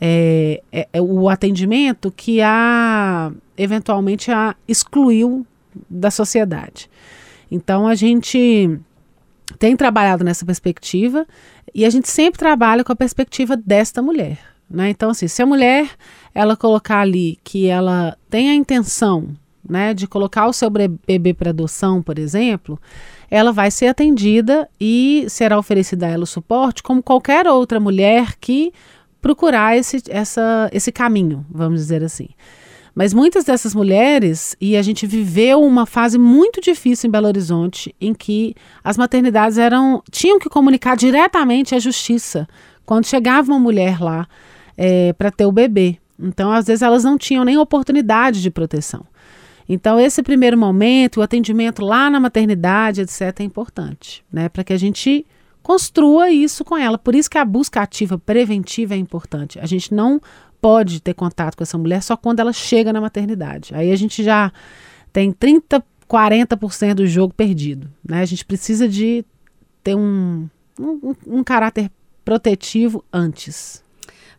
é, 0.00 0.62
é, 0.72 0.88
é, 0.92 1.00
o 1.00 1.28
atendimento 1.28 2.10
que 2.10 2.40
a 2.40 3.30
eventualmente 3.56 4.30
a 4.32 4.56
excluiu 4.66 5.46
da 5.88 6.10
sociedade. 6.10 6.90
Então 7.50 7.86
a 7.86 7.94
gente 7.94 8.78
tem 9.58 9.76
trabalhado 9.76 10.24
nessa 10.24 10.44
perspectiva 10.44 11.26
e 11.74 11.84
a 11.84 11.90
gente 11.90 12.08
sempre 12.08 12.38
trabalha 12.38 12.82
com 12.82 12.92
a 12.92 12.96
perspectiva 12.96 13.56
desta 13.56 14.02
mulher. 14.02 14.38
Né? 14.68 14.90
Então, 14.90 15.10
assim, 15.10 15.28
se 15.28 15.42
a 15.42 15.46
mulher 15.46 15.90
ela 16.34 16.56
colocar 16.56 17.00
ali 17.00 17.38
que 17.42 17.66
ela 17.66 18.16
tem 18.30 18.50
a 18.50 18.54
intenção 18.54 19.28
né, 19.68 19.92
de 19.92 20.06
colocar 20.06 20.46
o 20.46 20.52
seu 20.52 20.70
bebê 20.70 21.34
para 21.34 21.50
adoção, 21.50 22.02
por 22.02 22.18
exemplo, 22.18 22.80
ela 23.30 23.52
vai 23.52 23.70
ser 23.70 23.86
atendida 23.86 24.68
e 24.80 25.24
será 25.28 25.58
oferecida 25.58 26.06
a 26.06 26.10
ela 26.10 26.24
o 26.24 26.26
suporte 26.26 26.82
como 26.82 27.02
qualquer 27.02 27.46
outra 27.46 27.78
mulher 27.78 28.34
que 28.40 28.72
procurar 29.22 29.76
esse, 29.76 30.02
essa, 30.08 30.68
esse 30.72 30.90
caminho, 30.90 31.46
vamos 31.50 31.80
dizer 31.80 32.02
assim. 32.02 32.28
Mas 32.94 33.14
muitas 33.14 33.44
dessas 33.44 33.74
mulheres, 33.74 34.56
e 34.60 34.76
a 34.76 34.82
gente 34.82 35.06
viveu 35.06 35.62
uma 35.62 35.86
fase 35.86 36.18
muito 36.18 36.60
difícil 36.60 37.08
em 37.08 37.10
Belo 37.10 37.28
Horizonte, 37.28 37.94
em 38.00 38.12
que 38.12 38.54
as 38.82 38.96
maternidades 38.96 39.58
eram 39.58 40.02
tinham 40.10 40.38
que 40.38 40.48
comunicar 40.48 40.96
diretamente 40.96 41.74
à 41.74 41.78
justiça 41.78 42.48
quando 42.84 43.06
chegava 43.06 43.52
uma 43.52 43.60
mulher 43.60 44.00
lá 44.02 44.26
é, 44.76 45.12
para 45.12 45.30
ter 45.30 45.46
o 45.46 45.52
bebê. 45.52 45.98
Então, 46.18 46.50
às 46.50 46.66
vezes, 46.66 46.82
elas 46.82 47.04
não 47.04 47.16
tinham 47.16 47.44
nem 47.44 47.56
oportunidade 47.56 48.42
de 48.42 48.50
proteção. 48.50 49.06
Então, 49.68 50.00
esse 50.00 50.22
primeiro 50.22 50.58
momento, 50.58 51.20
o 51.20 51.22
atendimento 51.22 51.84
lá 51.84 52.10
na 52.10 52.18
maternidade, 52.18 53.00
etc., 53.02 53.40
é 53.40 53.42
importante, 53.42 54.24
né? 54.32 54.48
Para 54.48 54.64
que 54.64 54.72
a 54.72 54.78
gente 54.78 55.24
construa 55.62 56.30
isso 56.30 56.64
com 56.64 56.76
ela. 56.76 56.98
Por 56.98 57.14
isso 57.14 57.30
que 57.30 57.38
a 57.38 57.44
busca 57.44 57.80
ativa 57.80 58.18
preventiva 58.18 58.94
é 58.94 58.96
importante. 58.96 59.58
A 59.60 59.66
gente 59.66 59.94
não 59.94 60.20
pode 60.60 61.00
ter 61.00 61.14
contato 61.14 61.56
com 61.56 61.62
essa 61.62 61.78
mulher 61.78 62.02
só 62.02 62.16
quando 62.16 62.40
ela 62.40 62.52
chega 62.52 62.92
na 62.92 63.00
maternidade. 63.00 63.74
Aí 63.74 63.90
a 63.92 63.96
gente 63.96 64.22
já 64.22 64.52
tem 65.12 65.32
30, 65.32 65.82
40% 66.08 66.94
do 66.94 67.06
jogo 67.06 67.32
perdido. 67.32 67.90
Né? 68.06 68.20
A 68.20 68.24
gente 68.24 68.44
precisa 68.44 68.88
de 68.88 69.24
ter 69.82 69.94
um, 69.94 70.48
um, 70.78 71.14
um 71.26 71.44
caráter 71.44 71.90
protetivo 72.24 73.04
antes. 73.12 73.82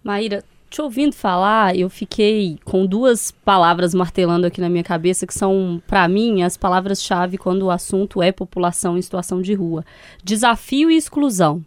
Maíra, 0.03 0.43
te 0.71 0.81
ouvindo 0.81 1.13
falar, 1.13 1.75
eu 1.75 1.89
fiquei 1.89 2.57
com 2.63 2.85
duas 2.85 3.29
palavras 3.29 3.93
martelando 3.93 4.47
aqui 4.47 4.61
na 4.61 4.69
minha 4.69 4.85
cabeça 4.85 5.27
que 5.27 5.33
são, 5.33 5.83
para 5.85 6.07
mim, 6.07 6.43
as 6.43 6.55
palavras-chave 6.55 7.37
quando 7.37 7.63
o 7.63 7.71
assunto 7.71 8.23
é 8.23 8.31
população 8.31 8.97
em 8.97 9.01
situação 9.01 9.41
de 9.41 9.53
rua: 9.53 9.83
desafio 10.23 10.89
e 10.89 10.95
exclusão. 10.95 11.63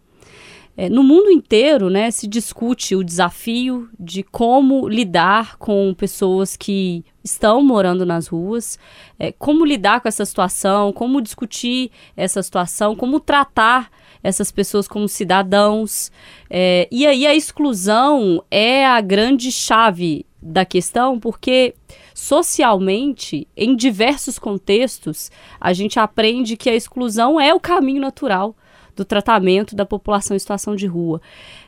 É, 0.75 0.89
no 0.89 1.03
mundo 1.03 1.29
inteiro, 1.29 1.89
né, 1.89 2.11
se 2.11 2.27
discute 2.27 2.95
o 2.95 3.03
desafio 3.03 3.87
de 3.97 4.23
como 4.23 4.89
lidar 4.89 5.55
com 5.57 5.93
pessoas 5.93 6.57
que 6.57 7.05
estão 7.23 7.63
morando 7.63 8.05
nas 8.05 8.27
ruas, 8.27 8.77
é, 9.17 9.31
como 9.31 9.63
lidar 9.63 10.01
com 10.01 10.07
essa 10.07 10.25
situação, 10.25 10.91
como 10.91 11.21
discutir 11.21 11.91
essa 12.17 12.43
situação, 12.43 12.93
como 12.95 13.21
tratar 13.21 13.89
essas 14.25 14.51
pessoas 14.51 14.87
como 14.87 15.07
cidadãos. 15.07 16.11
É, 16.49 16.87
e 16.91 17.05
aí 17.05 17.27
a 17.27 17.35
exclusão 17.35 18.43
é 18.49 18.83
a 18.83 18.99
grande 18.99 19.51
chave 19.51 20.25
da 20.41 20.65
questão, 20.65 21.19
porque 21.19 21.75
socialmente, 22.11 23.47
em 23.55 23.75
diversos 23.75 24.39
contextos, 24.39 25.29
a 25.61 25.73
gente 25.73 25.99
aprende 25.99 26.57
que 26.57 26.71
a 26.71 26.75
exclusão 26.75 27.39
é 27.39 27.53
o 27.53 27.59
caminho 27.59 28.01
natural 28.01 28.55
do 28.95 29.03
tratamento 29.03 29.75
da 29.75 29.85
população 29.85 30.35
em 30.35 30.39
situação 30.39 30.75
de 30.75 30.87
rua. 30.87 31.21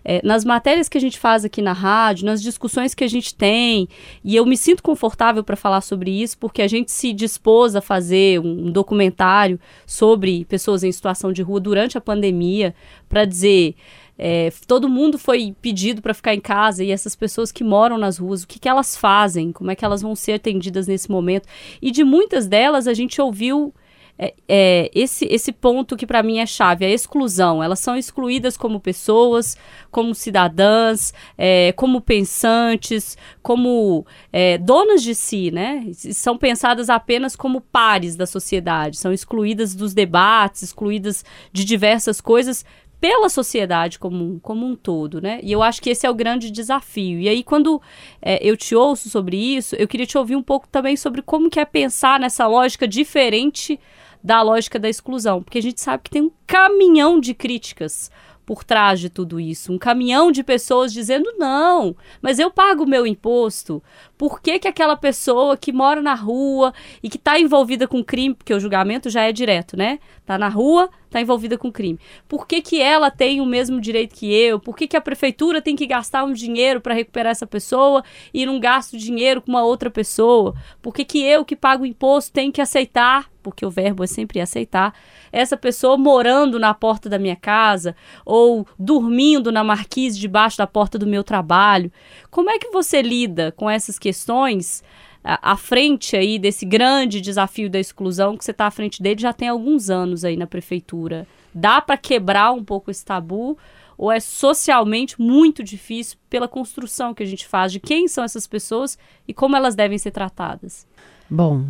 É, 0.04 0.22
nas 0.24 0.46
matérias 0.46 0.88
que 0.88 0.98
a 0.98 1.02
gente 1.02 1.20
faz 1.20 1.44
aqui 1.44 1.62
na 1.62 1.74
rádio, 1.74 2.26
nas 2.26 2.42
discussões 2.42 2.94
que 2.94 3.04
a 3.04 3.08
gente 3.08 3.36
tem, 3.36 3.88
e 4.24 4.36
eu 4.36 4.46
me 4.46 4.56
sinto 4.56 4.82
confortável 4.82 5.44
para 5.44 5.56
falar 5.56 5.82
sobre 5.82 6.12
isso, 6.12 6.38
porque 6.38 6.62
a 6.62 6.68
gente 6.68 6.92
se 6.92 7.12
dispôs 7.14 7.76
a 7.76 7.82
fazer 7.82 8.40
um, 8.40 8.68
um 8.68 8.72
documentário 8.72 9.60
sobre 9.86 10.46
pessoas 10.46 10.84
em 10.84 10.92
situação 10.92 11.34
de 11.34 11.42
rua 11.42 11.60
durante 11.60 11.98
a 11.98 12.02
pandemia, 12.02 12.74
para 13.10 13.26
dizer. 13.26 13.76
É, 14.20 14.52
todo 14.66 14.90
mundo 14.90 15.20
foi 15.20 15.56
pedido 15.62 16.02
para 16.02 16.12
ficar 16.12 16.34
em 16.34 16.40
casa 16.40 16.84
e 16.84 16.90
essas 16.90 17.16
pessoas 17.16 17.52
que 17.52 17.64
moram 17.64 18.00
nas 18.00 18.18
ruas, 18.18 18.42
o 18.42 18.48
que, 18.48 18.58
que 18.58 18.68
elas 18.68 18.98
fazem, 18.98 19.52
como 19.52 19.70
é 19.70 19.76
que 19.76 19.86
elas 19.86 20.02
vão 20.02 20.16
ser 20.16 20.34
atendidas 20.34 20.88
nesse 20.88 21.12
momento. 21.12 21.48
E 21.80 21.92
de 21.92 22.04
muitas 22.04 22.48
delas 22.48 22.88
a 22.88 22.96
gente 22.96 23.22
ouviu 23.22 23.72
é, 24.20 24.34
é, 24.48 24.92
esse, 24.94 25.26
esse 25.26 25.52
ponto 25.52 25.96
que 25.96 26.08
para 26.08 26.24
mim 26.24 26.40
é 26.40 26.46
chave, 26.46 26.86
a 26.86 26.90
exclusão. 26.90 27.62
Elas 27.62 27.80
são 27.80 27.96
excluídas 27.96 28.58
como 28.58 28.80
pessoas, 28.80 29.56
como 29.92 30.16
cidadãs, 30.16 31.14
é, 31.38 31.72
como 31.74 32.02
pensantes, 32.02 33.18
como 33.44 34.06
é, 34.34 34.58
donas 34.58 35.04
de 35.04 35.14
si, 35.14 35.52
né? 35.52 35.86
São 35.94 36.38
pensadas 36.38 36.90
apenas 36.90 37.36
como 37.36 37.62
pares 37.62 38.16
da 38.16 38.26
sociedade, 38.26 38.98
são 38.98 39.14
excluídas 39.14 39.76
dos 39.76 39.94
debates, 39.94 40.64
excluídas 40.64 41.24
de 41.52 41.64
diversas 41.64 42.20
coisas 42.20 42.66
pela 43.00 43.30
sociedade 43.30 44.00
como, 44.00 44.40
como 44.40 44.66
um 44.66 44.76
todo, 44.76 45.22
né? 45.22 45.40
E 45.44 45.52
eu 45.52 45.62
acho 45.62 45.82
que 45.82 45.92
esse 45.92 46.06
é 46.06 46.10
o 46.10 46.16
grande 46.16 46.50
desafio. 46.50 47.20
E 47.20 47.30
aí, 47.30 47.44
quando 47.44 47.80
é, 48.20 48.40
eu 48.42 48.58
te 48.58 48.76
ouço 48.76 49.10
sobre 49.10 49.38
isso, 49.38 49.76
eu 49.76 49.88
queria 49.88 50.06
te 50.06 50.18
ouvir 50.18 50.36
um 50.36 50.42
pouco 50.42 50.68
também 50.68 50.98
sobre 50.98 51.22
como 51.22 51.50
que 51.50 51.60
é 51.60 51.66
pensar 51.66 52.20
nessa 52.20 52.48
lógica 52.48 52.88
diferente 52.88 53.80
da 54.28 54.42
lógica 54.42 54.78
da 54.78 54.90
exclusão, 54.90 55.42
porque 55.42 55.58
a 55.58 55.62
gente 55.62 55.80
sabe 55.80 56.04
que 56.04 56.12
tem 56.12 56.22
um 56.22 56.32
caminhão 56.46 57.18
de 57.18 57.34
críticas 57.34 58.12
por 58.46 58.64
trás 58.64 59.00
de 59.00 59.10
tudo 59.10 59.42
isso. 59.42 59.74
Um 59.74 59.78
caminhão 59.78 60.32
de 60.34 60.44
pessoas 60.44 60.92
dizendo: 60.92 61.34
não, 61.38 61.96
mas 62.22 62.38
eu 62.38 62.52
pago 62.52 62.84
o 62.84 62.88
meu 62.88 63.08
imposto. 63.08 63.82
Por 64.18 64.42
que, 64.42 64.60
que 64.60 64.68
aquela 64.68 64.98
pessoa 64.98 65.56
que 65.56 65.72
mora 65.72 66.02
na 66.02 66.14
rua 66.14 66.74
e 67.02 67.10
que 67.10 67.16
está 67.16 67.40
envolvida 67.40 67.88
com 67.88 68.04
crime, 68.04 68.36
porque 68.36 68.54
o 68.54 68.60
julgamento 68.60 69.10
já 69.10 69.24
é 69.24 69.32
direto, 69.32 69.78
né? 69.78 70.00
Tá 70.26 70.38
na 70.38 70.50
rua, 70.50 70.90
tá 71.10 71.22
envolvida 71.22 71.58
com 71.58 71.72
crime. 71.72 72.00
Por 72.28 72.48
que, 72.48 72.62
que 72.62 72.82
ela 72.82 73.10
tem 73.10 73.40
o 73.40 73.46
mesmo 73.46 73.80
direito 73.80 74.16
que 74.16 74.34
eu? 74.34 74.60
Por 74.60 74.76
que, 74.76 74.88
que 74.88 74.98
a 74.98 75.02
prefeitura 75.02 75.62
tem 75.62 75.76
que 75.76 75.86
gastar 75.86 76.26
um 76.26 76.34
dinheiro 76.34 76.82
para 76.82 76.94
recuperar 76.94 77.32
essa 77.32 77.48
pessoa 77.48 78.04
e 78.34 78.46
não 78.46 78.60
gasto 78.60 78.98
dinheiro 78.98 79.42
com 79.42 79.52
uma 79.52 79.64
outra 79.64 79.90
pessoa? 79.90 80.54
Por 80.82 80.94
que, 80.94 81.06
que 81.06 81.24
eu, 81.24 81.46
que 81.46 81.56
pago 81.56 81.86
imposto, 81.86 82.34
tenho 82.34 82.52
que 82.52 82.62
aceitar 82.62 83.30
porque 83.48 83.66
o 83.66 83.70
verbo 83.70 84.04
é 84.04 84.08
sempre 84.08 84.42
aceitar, 84.42 84.94
essa 85.32 85.56
pessoa 85.56 85.98
morando 85.98 86.60
na 86.60 86.74
porta 86.74 87.08
da 87.10 87.18
minha 87.18 87.36
casa 87.38 87.96
ou 88.26 88.68
dormindo 88.78 89.54
na 89.54 89.64
marquise 89.64 90.20
debaixo 90.20 90.58
da 90.58 90.68
porta 90.68 91.00
do 91.00 91.08
meu 91.08 91.24
trabalho. 91.24 91.90
Como 92.30 92.50
é 92.50 92.60
que 92.60 92.70
você 92.72 93.02
lida 93.02 93.54
com 93.54 93.70
essas 93.70 93.98
questões 93.98 94.84
à 95.24 95.56
frente 95.56 96.18
aí 96.18 96.38
desse 96.38 96.66
grande 96.66 97.22
desafio 97.22 97.70
da 97.70 97.80
exclusão 97.80 98.36
que 98.36 98.44
você 98.44 98.52
está 98.52 98.68
à 98.68 98.72
frente 98.72 99.02
dele 99.02 99.22
já 99.22 99.32
tem 99.32 99.48
alguns 99.48 99.90
anos 99.90 100.26
aí 100.26 100.36
na 100.36 100.46
prefeitura? 100.46 101.26
Dá 101.54 101.80
para 101.80 101.96
quebrar 101.96 102.52
um 102.52 102.66
pouco 102.66 102.92
esse 102.92 103.06
tabu 103.06 103.58
ou 103.98 104.12
é 104.12 104.20
socialmente 104.20 105.22
muito 105.22 105.64
difícil 105.64 106.18
pela 106.30 106.50
construção 106.50 107.14
que 107.14 107.24
a 107.24 107.26
gente 107.26 107.48
faz 107.48 107.72
de 107.72 107.80
quem 107.80 108.10
são 108.10 108.26
essas 108.26 108.46
pessoas 108.46 108.98
e 109.26 109.34
como 109.34 109.56
elas 109.56 109.74
devem 109.74 109.98
ser 109.98 110.12
tratadas? 110.12 110.86
Bom, 111.30 111.66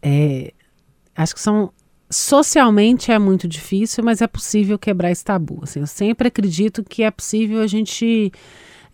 é, 0.00 0.52
Acho 1.18 1.34
que 1.34 1.40
são 1.40 1.72
socialmente 2.08 3.10
é 3.10 3.18
muito 3.18 3.48
difícil, 3.48 4.04
mas 4.04 4.22
é 4.22 4.26
possível 4.28 4.78
quebrar 4.78 5.10
esse 5.10 5.24
tabu. 5.24 5.58
Assim, 5.64 5.80
eu 5.80 5.86
sempre 5.86 6.28
acredito 6.28 6.84
que 6.84 7.02
é 7.02 7.10
possível 7.10 7.60
a 7.60 7.66
gente, 7.66 8.32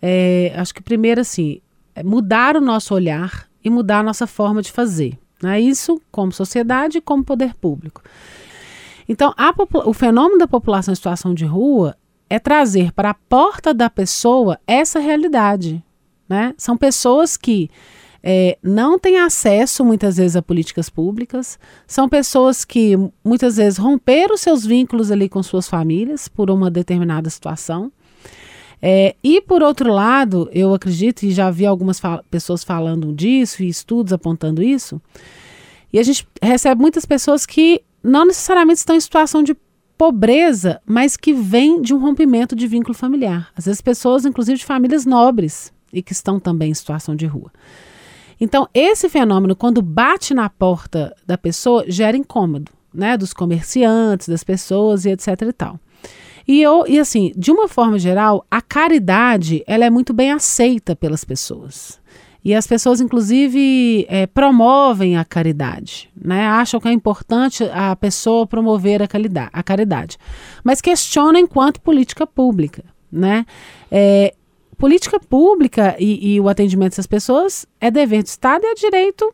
é, 0.01 0.51
acho 0.57 0.73
que 0.73 0.81
primeiro 0.81 1.21
assim, 1.21 1.61
é 1.93 2.01
mudar 2.01 2.57
o 2.57 2.61
nosso 2.61 2.95
olhar 2.95 3.47
e 3.63 3.69
mudar 3.69 3.99
a 3.99 4.03
nossa 4.03 4.25
forma 4.25 4.59
de 4.63 4.71
fazer. 4.71 5.19
Né? 5.41 5.61
Isso 5.61 6.01
como 6.11 6.31
sociedade 6.31 6.99
como 6.99 7.23
poder 7.23 7.53
público. 7.53 8.01
Então, 9.07 9.31
o 9.85 9.93
fenômeno 9.93 10.39
da 10.39 10.47
população 10.47 10.91
em 10.91 10.95
situação 10.95 11.31
de 11.31 11.45
rua 11.45 11.95
é 12.27 12.39
trazer 12.39 12.91
para 12.91 13.11
a 13.11 13.13
porta 13.13 13.71
da 13.71 13.87
pessoa 13.87 14.59
essa 14.65 14.97
realidade. 14.97 15.83
Né? 16.27 16.55
São 16.57 16.75
pessoas 16.75 17.37
que 17.37 17.69
é, 18.27 18.57
não 18.63 18.97
têm 18.97 19.19
acesso 19.19 19.85
muitas 19.85 20.17
vezes 20.17 20.35
a 20.35 20.41
políticas 20.41 20.89
públicas, 20.89 21.59
são 21.85 22.09
pessoas 22.09 22.65
que 22.65 22.97
muitas 23.23 23.57
vezes 23.57 23.77
romperam 23.77 24.35
seus 24.35 24.65
vínculos 24.65 25.11
ali 25.11 25.29
com 25.29 25.43
suas 25.43 25.69
famílias 25.69 26.27
por 26.27 26.49
uma 26.49 26.71
determinada 26.71 27.29
situação. 27.29 27.91
É, 28.81 29.15
e 29.23 29.39
por 29.41 29.61
outro 29.61 29.93
lado, 29.93 30.49
eu 30.51 30.73
acredito, 30.73 31.23
e 31.23 31.31
já 31.31 31.51
vi 31.51 31.67
algumas 31.67 32.01
pessoas 32.31 32.63
falando 32.63 33.13
disso 33.13 33.61
e 33.61 33.69
estudos 33.69 34.11
apontando 34.11 34.63
isso, 34.63 34.99
e 35.93 35.99
a 35.99 36.03
gente 36.03 36.27
recebe 36.41 36.81
muitas 36.81 37.05
pessoas 37.05 37.45
que 37.45 37.83
não 38.03 38.25
necessariamente 38.25 38.79
estão 38.79 38.95
em 38.95 38.99
situação 38.99 39.43
de 39.43 39.55
pobreza, 39.95 40.81
mas 40.83 41.15
que 41.15 41.31
vêm 41.31 41.79
de 41.79 41.93
um 41.93 41.99
rompimento 41.99 42.55
de 42.55 42.67
vínculo 42.67 42.95
familiar. 42.95 43.49
Às 43.55 43.65
vezes 43.65 43.81
pessoas, 43.81 44.25
inclusive 44.25 44.57
de 44.57 44.65
famílias 44.65 45.05
nobres, 45.05 45.71
e 45.93 46.01
que 46.01 46.11
estão 46.11 46.39
também 46.39 46.71
em 46.71 46.73
situação 46.73 47.15
de 47.15 47.27
rua. 47.27 47.51
Então, 48.39 48.67
esse 48.73 49.07
fenômeno, 49.09 49.55
quando 49.55 49.81
bate 49.81 50.33
na 50.33 50.49
porta 50.49 51.15
da 51.25 51.37
pessoa, 51.37 51.85
gera 51.87 52.17
incômodo, 52.17 52.71
né? 52.93 53.17
Dos 53.17 53.33
comerciantes, 53.33 54.27
das 54.27 54.43
pessoas 54.43 55.05
e 55.05 55.11
etc 55.11 55.41
e 55.41 55.53
tal. 55.53 55.79
E, 56.47 56.61
eu, 56.61 56.85
e 56.87 56.99
assim, 56.99 57.31
de 57.35 57.51
uma 57.51 57.67
forma 57.67 57.97
geral, 57.97 58.45
a 58.51 58.61
caridade 58.61 59.63
ela 59.65 59.85
é 59.85 59.89
muito 59.89 60.13
bem 60.13 60.31
aceita 60.31 60.95
pelas 60.95 61.23
pessoas. 61.23 61.99
E 62.43 62.53
as 62.53 62.67
pessoas, 62.67 63.01
inclusive, 63.01 64.05
é, 64.07 64.27
promovem 64.27 65.17
a 65.17 65.25
caridade, 65.25 66.11
né? 66.15 66.45
acham 66.45 66.79
que 66.79 66.87
é 66.87 66.91
importante 66.91 67.63
a 67.73 67.95
pessoa 67.95 68.45
promover 68.45 69.01
a, 69.01 69.07
caridade, 69.07 69.49
a 69.51 69.63
caridade. 69.63 70.17
mas 70.63 70.79
questionam 70.79 71.39
enquanto 71.39 71.81
política 71.81 72.27
pública. 72.27 72.83
Né? 73.11 73.47
É, 73.89 74.35
política 74.77 75.19
pública 75.19 75.95
e, 75.99 76.35
e 76.35 76.39
o 76.39 76.49
atendimento 76.49 76.91
dessas 76.91 77.07
pessoas 77.07 77.65
é 77.79 77.89
dever 77.89 78.23
do 78.23 78.27
Estado 78.27 78.63
e 78.63 78.67
é 78.67 78.73
direito 78.75 79.33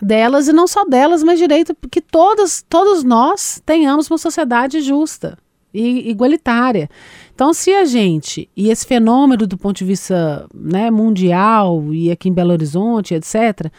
delas 0.00 0.48
e 0.48 0.52
não 0.52 0.66
só 0.66 0.84
delas, 0.84 1.22
mas 1.22 1.38
direito 1.38 1.76
que 1.90 2.00
todos, 2.00 2.64
todos 2.68 3.04
nós 3.04 3.62
tenhamos 3.64 4.10
uma 4.10 4.18
sociedade 4.18 4.80
justa 4.80 5.36
e 5.72 6.10
igualitária. 6.10 6.88
Então, 7.34 7.54
se 7.54 7.72
a 7.72 7.84
gente, 7.84 8.48
e 8.56 8.70
esse 8.70 8.86
fenômeno 8.86 9.46
do 9.46 9.56
ponto 9.56 9.78
de 9.78 9.84
vista 9.84 10.46
né, 10.54 10.90
mundial 10.90 11.92
e 11.92 12.10
aqui 12.10 12.28
em 12.28 12.32
Belo 12.32 12.52
Horizonte, 12.52 13.14
etc., 13.14 13.70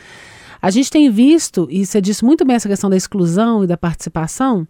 a 0.62 0.70
gente 0.70 0.92
tem 0.92 1.10
visto, 1.10 1.68
e 1.72 1.86
você 1.86 2.00
disse 2.00 2.24
muito 2.24 2.46
bem 2.46 2.56
essa 2.56 2.70
questão 2.70 2.90
da 2.90 2.96
exclusão 2.96 3.64
e 3.64 3.68
da 3.68 3.76
participação, 3.76 4.68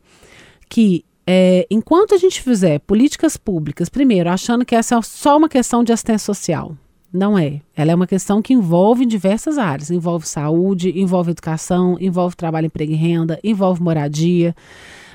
que 0.69 1.03
é, 1.25 1.67
enquanto 1.69 2.15
a 2.15 2.17
gente 2.17 2.41
fizer 2.41 2.79
políticas 2.79 3.37
públicas, 3.37 3.89
primeiro, 3.89 4.29
achando 4.29 4.65
que 4.65 4.75
essa 4.75 4.95
é 4.95 5.01
só 5.01 5.37
uma 5.37 5.49
questão 5.49 5.83
de 5.83 5.91
assistência 5.91 6.25
social, 6.25 6.75
não 7.13 7.37
é. 7.37 7.61
Ela 7.75 7.91
é 7.91 7.95
uma 7.95 8.07
questão 8.07 8.41
que 8.41 8.53
envolve 8.53 9.05
diversas 9.05 9.57
áreas. 9.57 9.91
Envolve 9.91 10.25
saúde, 10.25 10.97
envolve 10.97 11.31
educação, 11.31 11.97
envolve 11.99 12.35
trabalho, 12.35 12.67
emprego 12.67 12.93
e 12.93 12.95
renda, 12.95 13.39
envolve 13.43 13.81
moradia. 13.81 14.55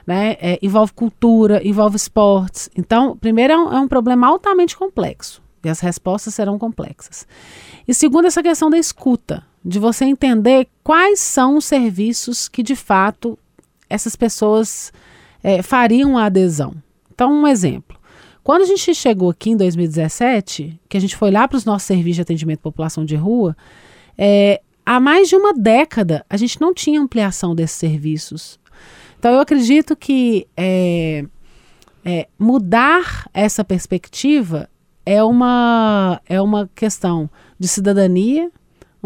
né? 0.06 0.36
É, 0.40 0.58
envolve 0.62 0.92
cultura, 0.92 1.66
envolve 1.66 1.96
esportes. 1.96 2.68
Então, 2.76 3.16
primeiro 3.16 3.52
é 3.52 3.56
um, 3.56 3.72
é 3.72 3.80
um 3.80 3.88
problema 3.88 4.26
altamente 4.28 4.76
complexo 4.76 5.42
e 5.64 5.68
as 5.68 5.80
respostas 5.80 6.34
serão 6.34 6.58
complexas. 6.58 7.26
E 7.88 7.94
segundo, 7.94 8.26
essa 8.26 8.42
questão 8.42 8.70
da 8.70 8.78
escuta, 8.78 9.42
de 9.64 9.78
você 9.78 10.04
entender 10.04 10.68
quais 10.84 11.18
são 11.18 11.56
os 11.56 11.64
serviços 11.64 12.48
que 12.48 12.62
de 12.62 12.76
fato 12.76 13.38
essas 13.88 14.14
pessoas 14.14 14.92
é, 15.42 15.62
fariam 15.62 16.16
a 16.16 16.24
adesão. 16.24 16.74
Então, 17.12 17.32
um 17.32 17.46
exemplo. 17.46 17.96
Quando 18.42 18.62
a 18.62 18.66
gente 18.66 18.94
chegou 18.94 19.30
aqui 19.30 19.50
em 19.50 19.56
2017, 19.56 20.80
que 20.88 20.96
a 20.96 21.00
gente 21.00 21.16
foi 21.16 21.30
lá 21.30 21.48
para 21.48 21.56
os 21.56 21.64
nossos 21.64 21.86
serviços 21.86 22.16
de 22.16 22.22
atendimento 22.22 22.60
à 22.60 22.62
população 22.62 23.04
de 23.04 23.16
rua, 23.16 23.56
é, 24.16 24.60
há 24.84 25.00
mais 25.00 25.28
de 25.28 25.34
uma 25.34 25.52
década 25.52 26.24
a 26.30 26.36
gente 26.36 26.60
não 26.60 26.72
tinha 26.72 27.00
ampliação 27.00 27.56
desses 27.56 27.76
serviços. 27.76 28.58
Então 29.18 29.32
eu 29.32 29.40
acredito 29.40 29.96
que 29.96 30.46
é, 30.56 31.24
é, 32.04 32.28
mudar 32.38 33.28
essa 33.34 33.64
perspectiva 33.64 34.68
é 35.04 35.22
uma, 35.24 36.20
é 36.28 36.40
uma 36.40 36.70
questão 36.72 37.28
de 37.58 37.66
cidadania, 37.66 38.50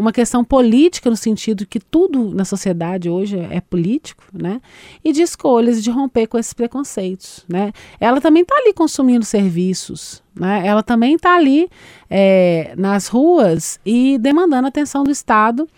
uma 0.01 0.11
questão 0.11 0.43
política 0.43 1.09
no 1.09 1.15
sentido 1.15 1.65
que 1.65 1.79
tudo 1.79 2.33
na 2.33 2.43
sociedade 2.43 3.07
hoje 3.07 3.37
é 3.37 3.61
político, 3.61 4.23
né? 4.33 4.59
E 5.03 5.13
de 5.13 5.21
escolhas 5.21 5.83
de 5.83 5.91
romper 5.91 6.25
com 6.25 6.39
esses 6.39 6.53
preconceitos, 6.53 7.45
né? 7.47 7.71
Ela 7.99 8.19
também 8.19 8.41
está 8.41 8.55
ali 8.57 8.73
consumindo 8.73 9.23
serviços, 9.23 10.23
né? 10.35 10.65
Ela 10.65 10.81
também 10.81 11.15
está 11.15 11.35
ali 11.35 11.69
é, 12.09 12.73
nas 12.75 13.07
ruas 13.07 13.79
e 13.85 14.17
demandando 14.17 14.67
atenção 14.67 15.03
do 15.03 15.11
Estado. 15.11 15.69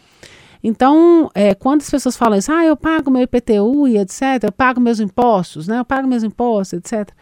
Então, 0.63 1.29
é, 1.35 1.53
quando 1.53 1.81
as 1.81 1.89
pessoas 1.89 2.15
falam 2.15 2.39
isso, 2.39 2.51
ah, 2.51 2.65
eu 2.65 2.77
pago 2.77 3.11
meu 3.11 3.23
IPTU 3.23 3.89
e 3.89 3.97
etc., 3.97 4.41
eu 4.43 4.51
pago 4.53 4.79
meus 4.79 5.01
impostos, 5.01 5.67
né? 5.67 5.79
Eu 5.79 5.85
pago 5.85 6.07
meus 6.07 6.23
impostos, 6.23 6.79
etc. 6.79 7.13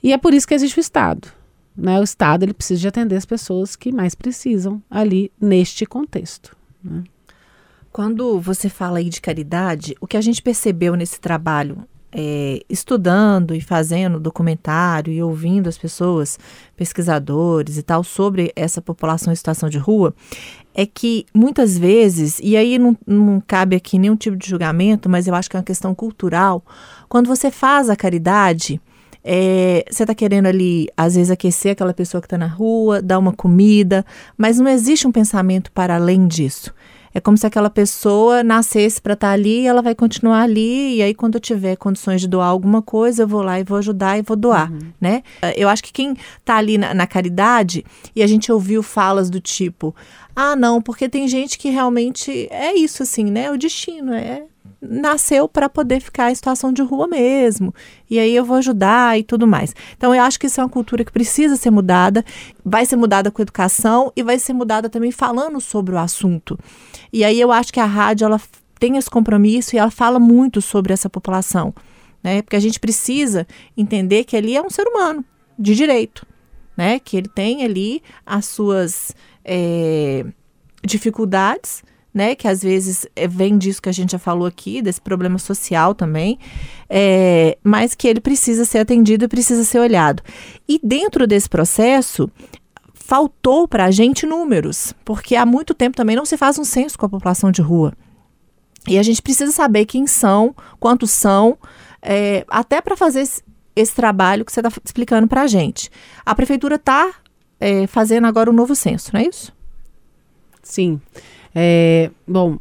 E 0.00 0.12
é 0.12 0.16
por 0.16 0.32
isso 0.32 0.46
que 0.46 0.54
existe 0.54 0.78
o 0.78 0.80
Estado. 0.80 1.28
Né? 1.76 1.98
O 1.98 2.04
Estado 2.04 2.44
ele 2.44 2.54
precisa 2.54 2.80
de 2.80 2.88
atender 2.88 3.16
as 3.16 3.24
pessoas 3.24 3.76
que 3.76 3.92
mais 3.92 4.14
precisam 4.14 4.82
ali 4.90 5.32
neste 5.40 5.84
contexto. 5.84 6.56
Né? 6.82 7.04
Quando 7.92 8.40
você 8.40 8.68
fala 8.68 8.98
aí 8.98 9.08
de 9.08 9.20
caridade, 9.20 9.94
o 10.00 10.06
que 10.06 10.16
a 10.16 10.20
gente 10.20 10.42
percebeu 10.42 10.96
nesse 10.96 11.20
trabalho, 11.20 11.86
é, 12.16 12.60
estudando 12.68 13.54
e 13.54 13.60
fazendo 13.60 14.20
documentário 14.20 15.12
e 15.12 15.20
ouvindo 15.20 15.68
as 15.68 15.76
pessoas, 15.76 16.38
pesquisadores 16.76 17.76
e 17.76 17.82
tal, 17.82 18.04
sobre 18.04 18.52
essa 18.54 18.80
população 18.80 19.32
em 19.32 19.36
situação 19.36 19.68
de 19.68 19.78
rua, 19.78 20.14
é 20.74 20.86
que 20.86 21.26
muitas 21.34 21.76
vezes, 21.76 22.40
e 22.42 22.56
aí 22.56 22.78
não, 22.78 22.96
não 23.06 23.40
cabe 23.44 23.74
aqui 23.74 23.98
nenhum 23.98 24.16
tipo 24.16 24.36
de 24.36 24.48
julgamento, 24.48 25.08
mas 25.08 25.26
eu 25.26 25.34
acho 25.34 25.50
que 25.50 25.56
é 25.56 25.58
uma 25.58 25.64
questão 25.64 25.94
cultural, 25.94 26.64
quando 27.08 27.26
você 27.26 27.50
faz 27.50 27.90
a 27.90 27.96
caridade, 27.96 28.80
é, 29.24 29.84
você 29.90 30.02
está 30.02 30.14
querendo 30.14 30.46
ali, 30.46 30.86
às 30.96 31.14
vezes, 31.14 31.30
aquecer 31.30 31.72
aquela 31.72 31.94
pessoa 31.94 32.20
que 32.20 32.26
está 32.26 32.36
na 32.36 32.46
rua, 32.46 33.00
dar 33.00 33.18
uma 33.18 33.32
comida, 33.32 34.04
mas 34.36 34.58
não 34.58 34.68
existe 34.68 35.06
um 35.06 35.12
pensamento 35.12 35.72
para 35.72 35.94
além 35.96 36.28
disso. 36.28 36.74
É 37.14 37.20
como 37.20 37.38
se 37.38 37.46
aquela 37.46 37.70
pessoa 37.70 38.42
nascesse 38.42 39.00
para 39.00 39.14
estar 39.14 39.28
tá 39.28 39.32
ali 39.32 39.60
e 39.60 39.66
ela 39.66 39.80
vai 39.80 39.94
continuar 39.94 40.42
ali. 40.42 40.96
E 40.96 41.02
aí, 41.02 41.14
quando 41.14 41.36
eu 41.36 41.40
tiver 41.40 41.76
condições 41.76 42.20
de 42.20 42.26
doar 42.26 42.48
alguma 42.48 42.82
coisa, 42.82 43.22
eu 43.22 43.28
vou 43.28 43.40
lá 43.40 43.58
e 43.60 43.64
vou 43.64 43.78
ajudar 43.78 44.18
e 44.18 44.22
vou 44.22 44.36
doar, 44.36 44.70
uhum. 44.70 44.80
né? 45.00 45.22
Eu 45.56 45.68
acho 45.68 45.82
que 45.84 45.92
quem 45.92 46.16
está 46.40 46.56
ali 46.56 46.76
na, 46.76 46.92
na 46.92 47.06
caridade, 47.06 47.84
e 48.16 48.22
a 48.22 48.26
gente 48.26 48.50
ouviu 48.50 48.82
falas 48.82 49.30
do 49.30 49.40
tipo: 49.40 49.94
ah, 50.34 50.56
não, 50.56 50.82
porque 50.82 51.08
tem 51.08 51.28
gente 51.28 51.56
que 51.56 51.70
realmente 51.70 52.48
é 52.50 52.74
isso, 52.74 53.04
assim, 53.04 53.30
né? 53.30 53.48
O 53.48 53.56
destino 53.56 54.12
é 54.12 54.42
nasceu 54.88 55.48
para 55.48 55.68
poder 55.68 56.00
ficar 56.00 56.30
em 56.30 56.34
situação 56.34 56.72
de 56.72 56.82
rua 56.82 57.06
mesmo. 57.06 57.74
E 58.08 58.18
aí 58.18 58.34
eu 58.34 58.44
vou 58.44 58.56
ajudar 58.56 59.18
e 59.18 59.22
tudo 59.22 59.46
mais. 59.46 59.74
Então 59.96 60.14
eu 60.14 60.22
acho 60.22 60.38
que 60.38 60.46
isso 60.46 60.60
é 60.60 60.64
uma 60.64 60.70
cultura 60.70 61.04
que 61.04 61.12
precisa 61.12 61.56
ser 61.56 61.70
mudada, 61.70 62.24
vai 62.64 62.84
ser 62.84 62.96
mudada 62.96 63.30
com 63.30 63.42
educação 63.42 64.12
e 64.14 64.22
vai 64.22 64.38
ser 64.38 64.52
mudada 64.52 64.88
também 64.88 65.10
falando 65.10 65.60
sobre 65.60 65.94
o 65.94 65.98
assunto. 65.98 66.58
E 67.12 67.24
aí 67.24 67.40
eu 67.40 67.50
acho 67.50 67.72
que 67.72 67.80
a 67.80 67.86
rádio 67.86 68.26
ela 68.26 68.40
tem 68.78 68.96
esse 68.96 69.08
compromisso 69.08 69.74
e 69.74 69.78
ela 69.78 69.90
fala 69.90 70.18
muito 70.18 70.60
sobre 70.60 70.92
essa 70.92 71.08
população, 71.08 71.74
né? 72.22 72.42
Porque 72.42 72.56
a 72.56 72.60
gente 72.60 72.78
precisa 72.78 73.46
entender 73.76 74.24
que 74.24 74.36
ali 74.36 74.56
é 74.56 74.62
um 74.62 74.70
ser 74.70 74.86
humano 74.86 75.24
de 75.58 75.74
direito, 75.74 76.26
né? 76.76 76.98
Que 76.98 77.16
ele 77.16 77.28
tem 77.28 77.64
ali 77.64 78.02
as 78.26 78.46
suas 78.46 79.14
é, 79.44 80.26
dificuldades 80.84 81.82
né? 82.14 82.36
Que 82.36 82.46
às 82.46 82.62
vezes 82.62 83.06
é, 83.16 83.26
vem 83.26 83.58
disso 83.58 83.82
que 83.82 83.88
a 83.88 83.92
gente 83.92 84.12
já 84.12 84.18
falou 84.18 84.46
aqui, 84.46 84.80
desse 84.80 85.00
problema 85.00 85.38
social 85.38 85.94
também, 85.94 86.38
é, 86.88 87.58
mas 87.64 87.94
que 87.94 88.06
ele 88.06 88.20
precisa 88.20 88.64
ser 88.64 88.78
atendido 88.78 89.24
e 89.24 89.28
precisa 89.28 89.64
ser 89.64 89.80
olhado. 89.80 90.22
E 90.68 90.80
dentro 90.82 91.26
desse 91.26 91.48
processo, 91.48 92.30
faltou 92.94 93.66
para 93.66 93.86
a 93.86 93.90
gente 93.90 94.24
números, 94.24 94.94
porque 95.04 95.34
há 95.36 95.44
muito 95.44 95.74
tempo 95.74 95.96
também 95.96 96.16
não 96.16 96.24
se 96.24 96.36
faz 96.36 96.58
um 96.58 96.64
censo 96.64 96.96
com 96.96 97.04
a 97.04 97.08
população 97.08 97.50
de 97.50 97.60
rua. 97.60 97.92
E 98.86 98.98
a 98.98 99.02
gente 99.02 99.20
precisa 99.20 99.50
saber 99.50 99.86
quem 99.86 100.06
são, 100.06 100.54
quantos 100.78 101.10
são, 101.10 101.58
é, 102.00 102.44
até 102.48 102.80
para 102.80 102.96
fazer 102.96 103.22
esse, 103.22 103.42
esse, 103.74 103.94
trabalho 103.94 104.44
que 104.44 104.52
você 104.52 104.60
está 104.60 104.70
explicando 104.84 105.26
para 105.26 105.42
a 105.42 105.46
gente. 105.46 105.90
A 106.24 106.34
prefeitura 106.34 106.76
está 106.76 107.12
é, 107.58 107.86
fazendo 107.86 108.26
agora 108.26 108.50
um 108.50 108.54
novo 108.54 108.74
censo, 108.74 109.10
não 109.12 109.20
é 109.20 109.24
isso? 109.24 109.52
Sim. 110.62 111.00
É, 111.54 112.10
bom, 112.26 112.58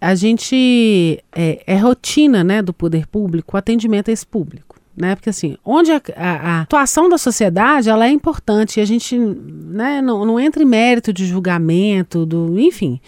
a 0.00 0.14
gente 0.14 1.22
é, 1.32 1.62
é, 1.66 1.76
rotina 1.76 2.42
né, 2.42 2.62
do 2.62 2.72
poder 2.72 3.06
público 3.06 3.54
o 3.54 3.58
atendimento 3.58 4.08
a 4.08 4.12
esse 4.12 4.26
público. 4.26 4.80
Né? 4.96 5.14
Porque 5.14 5.30
assim, 5.30 5.56
onde 5.64 5.92
a, 5.92 6.00
a, 6.16 6.30
a, 6.30 6.60
atuação 6.62 7.08
da 7.08 7.16
sociedade 7.16 7.88
ela 7.88 8.06
é 8.06 8.10
importante 8.10 8.78
e 8.78 8.82
a 8.82 8.84
gente 8.84 9.16
né, 9.18 10.02
não, 10.02 10.24
não 10.24 10.40
entra 10.40 10.62
em 10.62 10.66
mérito 10.66 11.12
de 11.12 11.26
julgamento, 11.26 12.26
do, 12.26 12.58
enfim. 12.58 13.00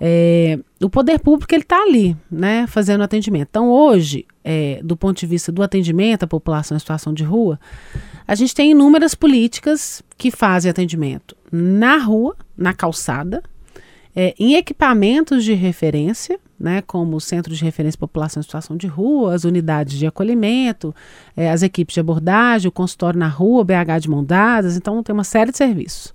É, 0.00 0.58
o 0.82 0.90
poder 0.90 1.18
público 1.20 1.54
ele 1.54 1.62
está 1.62 1.82
ali, 1.82 2.16
né, 2.30 2.66
fazendo 2.66 3.02
atendimento. 3.02 3.48
Então 3.50 3.70
hoje, 3.70 4.26
é, 4.44 4.80
do 4.82 4.96
ponto 4.96 5.18
de 5.18 5.26
vista 5.26 5.50
do 5.50 5.62
atendimento 5.62 6.24
à 6.24 6.26
população 6.26 6.76
em 6.76 6.80
situação 6.80 7.12
de 7.12 7.24
rua, 7.24 7.58
a 8.26 8.34
gente 8.34 8.54
tem 8.54 8.72
inúmeras 8.72 9.14
políticas 9.14 10.02
que 10.18 10.30
fazem 10.30 10.70
atendimento 10.70 11.36
na 11.50 11.96
rua, 11.96 12.36
na 12.56 12.72
calçada, 12.72 13.42
é, 14.18 14.34
em 14.38 14.54
equipamentos 14.54 15.44
de 15.44 15.52
referência, 15.52 16.40
né, 16.58 16.80
como 16.80 17.16
o 17.16 17.20
Centro 17.20 17.54
de 17.54 17.62
Referência 17.62 17.98
População 17.98 18.40
em 18.40 18.44
Situação 18.44 18.74
de 18.74 18.86
Rua, 18.86 19.34
as 19.34 19.44
unidades 19.44 19.98
de 19.98 20.06
acolhimento, 20.06 20.94
é, 21.36 21.50
as 21.50 21.62
equipes 21.62 21.92
de 21.92 22.00
abordagem, 22.00 22.66
o 22.66 22.72
consultório 22.72 23.20
na 23.20 23.28
rua, 23.28 23.60
o 23.60 23.64
BH 23.64 24.00
de 24.00 24.08
mão 24.08 24.24
dadas, 24.24 24.74
então 24.74 25.02
tem 25.02 25.12
uma 25.12 25.22
série 25.22 25.50
de 25.50 25.58
serviços. 25.58 26.14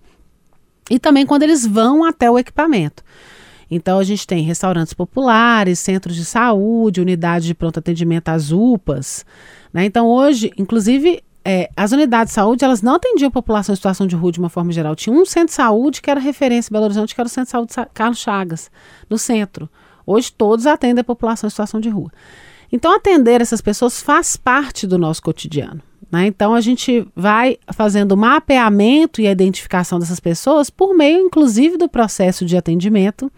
E 0.90 0.98
também 0.98 1.28
quando 1.28 1.44
eles 1.44 1.64
vão 1.64 2.04
até 2.04 2.30
o 2.30 2.40
equipamento. 2.40 3.04
Então 3.70 4.00
a 4.00 4.04
gente 4.04 4.26
tem 4.26 4.44
restaurantes 4.44 4.96
populares, 4.96 5.80
centros 5.80 6.16
de 6.16 6.26
saúde, 6.26 7.00
unidades 7.00 7.46
de 7.46 7.54
pronto 7.54 7.78
atendimento, 7.78 8.30
as 8.30 8.52
UPAs. 8.52 9.24
Né? 9.72 9.86
Então 9.86 10.08
hoje, 10.08 10.52
inclusive, 10.58 11.24
é, 11.44 11.70
as 11.76 11.92
unidades 11.92 12.32
de 12.32 12.36
saúde, 12.36 12.64
elas 12.64 12.82
não 12.82 12.96
atendiam 12.96 13.30
a 13.30 13.32
população 13.32 13.74
em 13.74 13.76
situação 13.76 14.06
de 14.06 14.16
rua 14.16 14.32
de 14.32 14.40
uma 14.40 14.50
forma 14.50 14.72
geral. 14.72 14.96
Tinha 14.96 15.16
um 15.16 15.26
centro 15.26 15.48
de 15.48 15.54
saúde 15.54 16.02
que 16.02 16.10
era 16.10 16.20
referência 16.20 16.70
em 16.70 16.74
Belo 16.74 16.86
Horizonte, 16.86 17.16
que 17.16 17.22
era 17.22 17.28
o 17.28 17.30
Centro 17.30 17.46
de 17.46 17.74
Saúde 17.74 17.92
Carlos 17.94 18.20
Chagas, 18.20 18.70
no 19.10 19.18
centro. 19.18 19.70
Hoje 20.06 20.32
todos 20.32 20.68
atendem 20.68 21.02
a 21.02 21.04
população 21.04 21.48
em 21.48 21.50
situação 21.50 21.80
de 21.80 21.90
rua. 21.90 22.12
Então, 22.72 22.96
atender 22.96 23.42
essas 23.42 23.60
pessoas 23.60 24.02
faz 24.02 24.38
parte 24.38 24.88
do 24.88 24.98
nosso 24.98 25.22
cotidiano. 25.22 25.82
Né? 26.12 26.28
Então, 26.28 26.54
a 26.54 26.62
gente 26.62 27.06
vai 27.16 27.58
fazendo 27.74 28.16
mapeamento 28.16 29.20
e 29.20 29.28
a 29.28 29.32
identificação 29.32 30.00
dessas 30.00 30.20
pessoas 30.20 30.70
por 30.70 30.96
meio, 30.96 31.20
inclusive, 31.20 31.78
do 31.78 31.90
processo 31.90 32.46
de 32.46 32.56
atendimento 32.56 33.32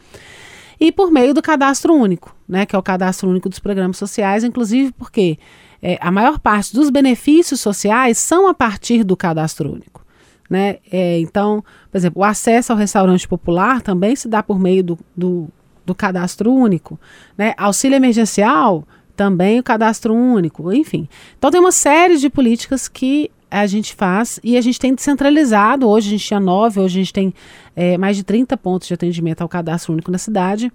e 0.80 0.92
por 0.92 1.12
meio 1.12 1.34
do 1.34 1.42
cadastro 1.42 1.94
único, 1.94 2.36
né? 2.48 2.66
que 2.66 2.76
é 2.76 2.80
o 2.80 2.84
cadastro 2.84 3.30
único 3.30 3.50
dos 3.50 3.60
programas 3.60 3.98
sociais, 3.98 4.44
inclusive 4.44 4.92
porque 4.92 5.38
é, 5.84 5.98
a 6.00 6.10
maior 6.10 6.40
parte 6.40 6.74
dos 6.74 6.90
benefícios 6.90 7.60
sociais 7.60 8.18
são 8.18 8.48
a 8.48 8.54
partir 8.54 9.04
do 9.04 9.18
cadastro 9.18 9.70
único. 9.70 10.02
Né? 10.50 10.78
É, 10.90 11.20
então, 11.20 11.62
por 11.92 11.98
exemplo, 11.98 12.22
o 12.22 12.26
acesso 12.26 12.72
ao 12.72 12.78
restaurante 12.78 13.28
popular 13.28 13.82
também 13.82 14.16
se 14.16 14.30
dá 14.30 14.42
por 14.42 14.58
meio 14.58 14.82
do, 14.82 15.00
do, 15.16 15.50
do 15.86 15.94
cadastro 15.94 16.54
único. 16.54 16.98
Né? 17.38 17.54
Auxílio 17.58 17.98
emergencial, 17.98 18.88
também 19.14 19.60
o 19.60 19.64
cadastro 19.64 20.14
único, 20.14 20.72
enfim. 20.72 21.10
Então, 21.38 21.52
tem 21.52 21.60
uma 21.60 21.72
série 21.72 22.18
de 22.18 22.30
políticas 22.30 22.88
que 22.88 23.30
a 23.52 23.68
gente 23.68 23.94
faz 23.94 24.40
e 24.42 24.58
a 24.58 24.62
gente 24.62 24.80
tem 24.80 24.96
descentralizado. 24.96 25.88
Hoje 25.88 26.08
a 26.08 26.12
gente 26.12 26.26
tinha 26.26 26.40
nove, 26.40 26.80
hoje 26.80 26.98
a 26.98 27.04
gente 27.04 27.14
tem 27.14 27.34
é, 27.76 27.98
mais 27.98 28.16
de 28.16 28.24
30 28.24 28.56
pontos 28.56 28.88
de 28.88 28.94
atendimento 28.94 29.42
ao 29.42 29.50
cadastro 29.50 29.92
único 29.92 30.10
na 30.10 30.18
cidade. 30.18 30.72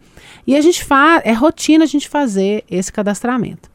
E 0.47 0.55
a 0.55 0.61
gente 0.61 0.85
faz, 0.85 1.23
é 1.25 1.33
rotina 1.33 1.85
a 1.85 1.89
gente 1.89 2.09
fazer 2.09 2.63
esse 2.71 2.93
cadastramento. 2.93 3.71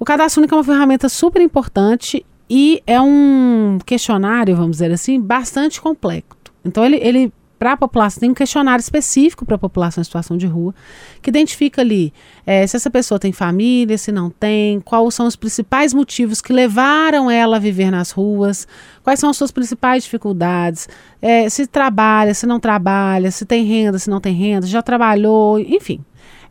O 0.00 0.04
cadastro 0.06 0.40
único 0.40 0.54
é 0.54 0.56
uma 0.56 0.64
ferramenta 0.64 1.10
super 1.10 1.42
importante 1.42 2.24
e 2.48 2.82
é 2.86 2.98
um 2.98 3.78
questionário, 3.84 4.56
vamos 4.56 4.78
dizer 4.78 4.90
assim, 4.90 5.20
bastante 5.20 5.78
complexo. 5.78 6.38
Então 6.64 6.86
ele, 6.86 6.96
ele 6.96 7.30
para 7.58 7.72
a 7.72 7.76
população, 7.76 8.20
tem 8.20 8.30
um 8.30 8.34
questionário 8.34 8.80
específico 8.80 9.44
para 9.44 9.56
a 9.56 9.58
população 9.58 10.00
em 10.00 10.04
situação 10.04 10.38
de 10.38 10.46
rua, 10.46 10.74
que 11.20 11.28
identifica 11.28 11.82
ali 11.82 12.14
é, 12.46 12.66
se 12.66 12.74
essa 12.74 12.88
pessoa 12.88 13.18
tem 13.18 13.30
família, 13.30 13.98
se 13.98 14.10
não 14.10 14.30
tem, 14.30 14.80
quais 14.80 15.12
são 15.12 15.26
os 15.26 15.36
principais 15.36 15.92
motivos 15.92 16.40
que 16.40 16.54
levaram 16.54 17.30
ela 17.30 17.56
a 17.56 17.60
viver 17.60 17.90
nas 17.90 18.10
ruas, 18.10 18.66
quais 19.02 19.20
são 19.20 19.28
as 19.28 19.36
suas 19.36 19.50
principais 19.50 20.04
dificuldades, 20.04 20.88
é, 21.20 21.46
se 21.50 21.66
trabalha, 21.66 22.32
se 22.32 22.46
não 22.46 22.58
trabalha, 22.58 23.30
se 23.30 23.44
tem 23.44 23.66
renda, 23.66 23.98
se 23.98 24.08
não 24.08 24.18
tem 24.18 24.34
renda, 24.34 24.66
já 24.66 24.80
trabalhou, 24.80 25.60
enfim 25.60 26.02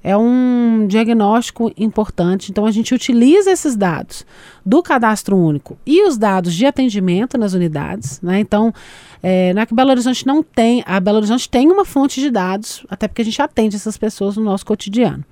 é 0.03 0.15
um 0.15 0.85
diagnóstico 0.88 1.71
importante. 1.77 2.51
Então, 2.51 2.65
a 2.65 2.71
gente 2.71 2.93
utiliza 2.93 3.51
esses 3.51 3.75
dados 3.75 4.25
do 4.65 4.81
cadastro 4.81 5.38
único 5.38 5.77
e 5.85 6.05
os 6.07 6.17
dados 6.17 6.53
de 6.53 6.65
atendimento 6.65 7.38
nas 7.38 7.53
unidades. 7.53 8.21
Né? 8.21 8.39
Então, 8.39 8.73
é, 9.21 9.53
não 9.53 9.62
é 9.62 9.65
que 9.65 9.73
Belo 9.73 9.91
Horizonte 9.91 10.25
não 10.25 10.41
tem, 10.41 10.83
a 10.85 10.99
Belo 10.99 11.17
Horizonte 11.17 11.49
tem 11.49 11.69
uma 11.69 11.85
fonte 11.85 12.21
de 12.21 12.29
dados, 12.29 12.85
até 12.89 13.07
porque 13.07 13.21
a 13.21 13.25
gente 13.25 13.41
atende 13.41 13.75
essas 13.75 13.97
pessoas 13.97 14.38
no 14.38 14.43
nosso 14.43 14.65
cotidiano. 14.65 15.23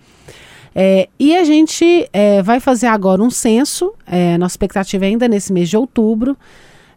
É, 0.75 1.09
e 1.19 1.35
a 1.35 1.43
gente 1.43 2.07
é, 2.13 2.43
vai 2.43 2.59
fazer 2.59 2.87
agora 2.87 3.23
um 3.23 3.31
censo, 3.31 3.93
é, 4.05 4.37
nossa 4.37 4.53
expectativa 4.53 5.05
é 5.05 5.07
ainda 5.07 5.27
nesse 5.27 5.51
mês 5.51 5.69
de 5.69 5.77
outubro, 5.77 6.37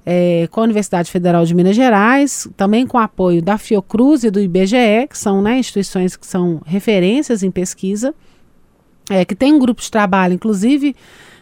é, 0.05 0.49
com 0.51 0.61
a 0.61 0.65
Universidade 0.65 1.11
Federal 1.11 1.45
de 1.45 1.55
Minas 1.55 1.77
Gerais, 1.77 2.49
também 2.57 2.87
com 2.87 2.99
apoio 2.99 3.43
da 3.43 3.59
Fiocruz 3.59 4.25
e 4.25 4.31
do 4.31 4.41
IBGE, 4.41 5.07
que 5.09 5.19
são 5.19 5.43
né, 5.43 5.59
instituições 5.59 6.17
que 6.17 6.27
são 6.27 6.61
referências 6.65 7.43
em 7.43 7.51
pesquisa, 7.51 8.15
é, 9.09 9.25
que 9.25 9.35
tem 9.35 9.53
um 9.53 9.59
grupo 9.59 9.83
de 9.83 9.91
trabalho, 9.91 10.35
inclusive, 10.35 10.95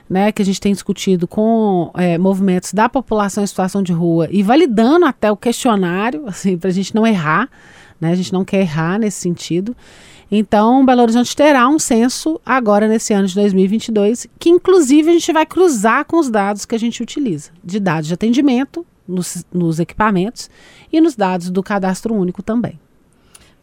né, 0.09 0.33
que 0.33 0.41
a 0.41 0.45
gente 0.45 0.61
tem 0.61 0.73
discutido 0.73 1.29
com 1.29 1.91
é, 1.95 2.17
movimentos 2.17 2.73
da 2.73 2.89
população 2.89 3.45
em 3.45 3.47
situação 3.47 3.83
de 3.83 3.93
rua 3.93 4.29
e 4.31 4.43
validando 4.43 5.05
até 5.05 5.31
o 5.31 5.37
questionário, 5.37 6.25
assim, 6.29 6.57
para 6.57 6.71
a 6.71 6.73
gente 6.73 6.95
não 6.95 7.07
errar, 7.07 7.49
né, 8.01 8.11
a 8.11 8.15
gente 8.15 8.33
não 8.33 8.45
quer 8.45 8.61
errar 8.61 8.99
nesse 8.99 9.21
sentido. 9.21 9.77
Então, 10.31 10.85
Belo 10.85 11.03
Horizonte 11.03 11.35
terá 11.35 11.67
um 11.69 11.79
censo 11.79 12.41
agora 12.45 12.87
nesse 12.87 13.15
ano 13.15 13.27
de 13.27 13.35
2022, 13.35 14.27
que 14.39 14.51
inclusive 14.51 15.11
a 15.11 15.13
gente 15.13 15.33
vai 15.33 15.47
cruzar 15.47 16.05
com 16.05 16.19
os 16.19 16.29
dados 16.29 16.67
que 16.67 16.75
a 16.75 16.79
gente 16.79 17.03
utiliza, 17.03 17.51
de 17.65 17.81
dados 17.81 18.09
de 18.09 18.15
atendimento 18.15 18.85
nos, 19.07 19.45
nos 19.53 19.81
equipamentos 19.81 20.51
e 20.93 21.01
nos 21.01 21.17
dados 21.17 21.51
do 21.51 21.63
cadastro 21.63 22.15
único 22.15 22.43
também. 22.43 22.79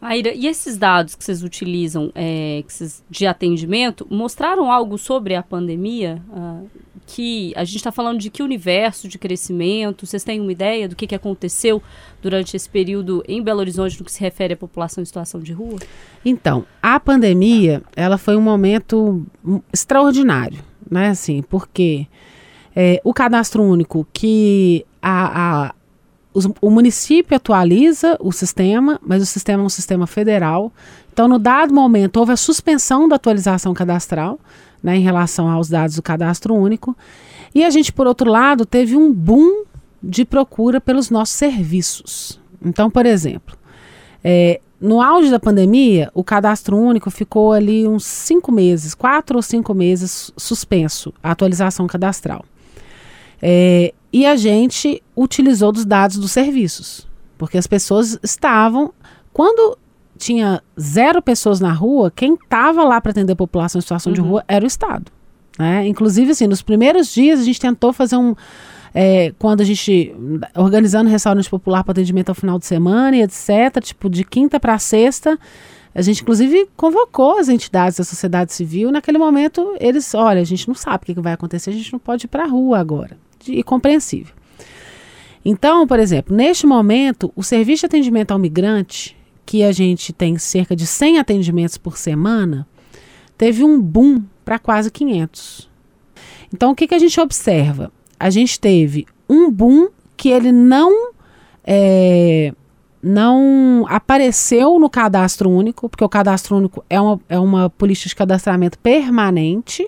Aira, 0.02 0.34
e 0.34 0.48
esses 0.48 0.78
dados 0.78 1.16
que 1.16 1.24
vocês 1.24 1.44
utilizam 1.44 2.12
é, 2.14 2.64
que 2.66 2.74
vocês, 2.74 3.04
de 3.10 3.26
atendimento 3.26 4.06
mostraram 4.10 4.72
algo 4.72 4.98
sobre 4.98 5.36
a 5.36 5.42
pandemia? 5.42 6.22
Uh, 6.30 6.70
que 7.06 7.54
a 7.56 7.64
gente 7.64 7.78
está 7.78 7.92
falando 7.92 8.20
de 8.20 8.30
que 8.30 8.42
universo 8.42 9.08
de 9.08 9.18
crescimento? 9.18 10.06
Vocês 10.06 10.24
têm 10.24 10.42
uma 10.42 10.52
ideia 10.52 10.90
do 10.90 10.96
que, 10.96 11.06
que 11.06 11.16
aconteceu 11.16 11.82
durante 12.22 12.56
esse 12.56 12.68
período 12.68 13.24
em 13.28 13.42
Belo 13.42 13.60
Horizonte 13.60 14.00
no 14.00 14.06
que 14.06 14.12
se 14.12 14.20
refere 14.20 14.54
à 14.54 14.58
população 14.58 15.02
em 15.02 15.06
situação 15.06 15.40
de 15.40 15.54
rua? 15.54 15.78
Então, 16.24 16.66
a 16.82 17.00
pandemia, 17.00 17.84
ela 17.96 18.18
foi 18.18 18.36
um 18.36 18.42
momento 18.42 19.26
extraordinário, 19.72 20.60
né? 20.90 21.10
Assim, 21.10 21.42
porque 21.44 22.08
é, 22.76 23.00
o 23.04 23.14
cadastro 23.14 23.64
único 23.64 24.08
que 24.12 24.86
a, 25.02 25.68
a 25.68 25.76
o 26.60 26.70
município 26.70 27.36
atualiza 27.36 28.18
o 28.20 28.32
sistema, 28.32 29.00
mas 29.02 29.24
o 29.24 29.26
sistema 29.26 29.64
é 29.64 29.66
um 29.66 29.70
sistema 29.70 30.06
federal. 30.06 30.72
Então, 31.14 31.28
no 31.28 31.40
dado 31.40 31.74
momento, 31.74 32.18
houve 32.18 32.34
a 32.34 32.38
suspensão 32.38 33.08
da 33.08 33.16
atualização 33.16 33.74
cadastral 33.74 34.40
né, 34.84 34.98
em 34.98 35.02
relação 35.02 35.50
aos 35.50 35.70
dados 35.70 35.96
do 35.96 36.02
cadastro 36.02 36.54
único. 36.54 36.96
E 37.54 37.64
a 37.64 37.70
gente, 37.70 37.94
por 37.94 38.06
outro 38.06 38.30
lado, 38.30 38.66
teve 38.66 38.98
um 38.98 39.12
boom 39.14 39.64
de 40.04 40.26
procura 40.26 40.82
pelos 40.82 41.10
nossos 41.10 41.36
serviços. 41.36 42.40
Então, 42.64 42.92
por 42.92 43.06
exemplo, 43.06 43.58
é, 44.24 44.60
no 44.80 45.02
auge 45.02 45.32
da 45.32 45.40
pandemia, 45.40 46.12
o 46.14 46.24
cadastro 46.24 46.78
único 46.78 47.10
ficou 47.10 47.54
ali 47.54 47.88
uns 47.88 48.06
cinco 48.06 48.52
meses, 48.52 48.94
quatro 48.94 49.38
ou 49.38 49.42
cinco 49.42 49.74
meses 49.74 50.32
suspenso, 50.36 51.14
a 51.24 51.32
atualização 51.32 51.88
cadastral. 51.88 52.44
É, 53.42 53.94
e 54.12 54.26
a 54.26 54.36
gente 54.36 55.04
utilizou 55.16 55.72
dos 55.72 55.86
dados 55.86 56.18
dos 56.18 56.32
serviços, 56.32 57.08
porque 57.38 57.58
as 57.58 57.68
pessoas 57.68 58.18
estavam. 58.24 58.94
Quando 59.34 59.78
tinha 60.18 60.64
zero 60.80 61.22
pessoas 61.22 61.60
na 61.60 61.74
rua, 61.74 62.12
quem 62.12 62.36
estava 62.36 62.84
lá 62.84 63.02
para 63.02 63.12
atender 63.12 63.34
a 63.34 63.36
população 63.36 63.80
em 63.80 63.82
situação 63.82 64.12
uhum. 64.12 64.16
de 64.16 64.22
rua 64.22 64.44
era 64.48 64.64
o 64.64 64.68
Estado. 64.68 65.12
Né? 65.60 65.88
Inclusive, 65.88 66.32
assim, 66.32 66.48
nos 66.48 66.62
primeiros 66.62 67.14
dias 67.14 67.40
a 67.40 67.44
gente 67.44 67.60
tentou 67.60 67.94
fazer 67.94 68.18
um. 68.18 68.36
É, 68.94 69.34
quando 69.38 69.62
a 69.62 69.64
gente. 69.66 70.16
organizando 70.56 71.10
restaurante 71.10 71.50
popular 71.50 71.84
para 71.84 71.92
atendimento 71.92 72.30
ao 72.30 72.36
final 72.36 72.58
de 72.58 72.66
semana 72.66 73.18
e 73.18 73.22
etc., 73.22 73.82
tipo, 73.84 74.10
de 74.10 74.24
quinta 74.24 74.60
para 74.60 74.78
sexta. 74.80 75.38
A 75.94 76.02
gente, 76.02 76.24
inclusive, 76.24 76.68
convocou 76.76 77.40
as 77.40 77.48
entidades 77.48 77.98
da 77.98 78.04
sociedade 78.04 78.52
civil. 78.52 78.92
Naquele 78.92 79.18
momento, 79.18 79.76
eles, 79.80 80.14
olha, 80.14 80.42
a 80.42 80.44
gente 80.44 80.68
não 80.68 80.76
sabe 80.76 81.04
o 81.04 81.06
que, 81.06 81.16
que 81.16 81.22
vai 81.22 81.32
acontecer, 81.32 81.70
a 81.70 81.74
gente 81.74 81.92
não 81.92 82.00
pode 82.00 82.26
ir 82.26 82.28
para 82.28 82.44
a 82.44 82.48
rua 82.48 82.80
agora. 82.80 83.18
E 83.48 83.64
compreensível. 83.64 84.34
Então, 85.46 85.86
por 85.86 86.00
exemplo, 86.00 86.36
neste 86.36 86.66
momento, 86.66 87.32
o 87.36 87.44
serviço 87.44 87.82
de 87.82 87.86
atendimento 87.86 88.32
ao 88.32 88.40
migrante, 88.40 89.16
que 89.46 89.64
a 89.64 89.72
gente 89.72 90.12
tem 90.12 90.40
cerca 90.40 90.76
de 90.76 90.88
100 90.88 91.20
atendimentos 91.20 91.78
por 91.78 91.98
semana, 91.98 92.68
teve 93.38 93.64
um 93.64 93.80
boom 93.80 94.24
para 94.44 94.58
quase 94.58 94.90
500. 94.90 95.70
Então, 96.52 96.72
o 96.72 96.76
que, 96.76 96.88
que 96.88 96.96
a 96.96 97.00
gente 97.00 97.20
observa? 97.22 97.92
A 98.20 98.32
gente 98.32 98.60
teve 98.60 99.06
um 99.30 99.52
boom 99.52 99.90
que 100.18 100.30
ele 100.30 100.52
não 100.52 101.12
é, 101.64 102.52
não 103.04 103.86
apareceu 103.88 104.80
no 104.80 104.90
cadastro 104.90 105.48
único, 105.48 105.88
porque 105.88 106.04
o 106.04 106.10
cadastro 106.10 106.58
único 106.58 106.84
é 106.90 107.00
uma, 107.00 107.20
é 107.30 107.38
uma 107.38 107.70
política 107.70 108.10
de 108.10 108.16
cadastramento 108.16 108.80
permanente, 108.80 109.88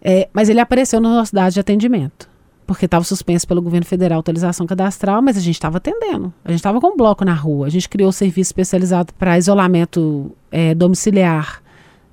é, 0.00 0.26
mas 0.32 0.48
ele 0.48 0.60
apareceu 0.60 1.00
na 1.02 1.10
nossa 1.10 1.26
cidade 1.26 1.54
de 1.54 1.60
atendimento 1.60 2.28
porque 2.68 2.84
estava 2.84 3.02
suspenso 3.02 3.48
pelo 3.48 3.62
governo 3.62 3.86
federal 3.86 4.18
a 4.18 4.20
atualização 4.20 4.66
cadastral, 4.66 5.22
mas 5.22 5.38
a 5.38 5.40
gente 5.40 5.54
estava 5.54 5.78
atendendo. 5.78 6.30
A 6.44 6.50
gente 6.50 6.60
estava 6.60 6.78
com 6.78 6.88
um 6.88 6.96
bloco 6.98 7.24
na 7.24 7.32
rua. 7.32 7.66
A 7.66 7.70
gente 7.70 7.88
criou 7.88 8.10
um 8.10 8.12
serviço 8.12 8.50
especializado 8.50 9.14
para 9.14 9.38
isolamento 9.38 10.30
é, 10.52 10.74
domiciliar, 10.74 11.62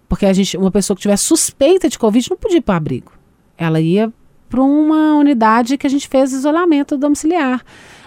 porque 0.07 0.25
a 0.25 0.31
gente, 0.31 0.55
uma 0.55 0.71
pessoa 0.71 0.95
que 0.95 1.01
tivesse 1.01 1.25
suspeita 1.25 1.89
de 1.89 1.99
Covid 1.99 2.29
não 2.29 2.37
podia 2.37 2.59
ir 2.59 2.61
para 2.61 2.77
abrigo. 2.77 3.11
Ela 3.57 3.81
ia 3.81 4.13
para 4.49 4.63
uma 4.63 5.15
unidade 5.15 5.77
que 5.77 5.85
a 5.85 5.89
gente 5.89 6.07
fez 6.07 6.31
isolamento 6.31 6.97
domiciliar. 6.97 7.61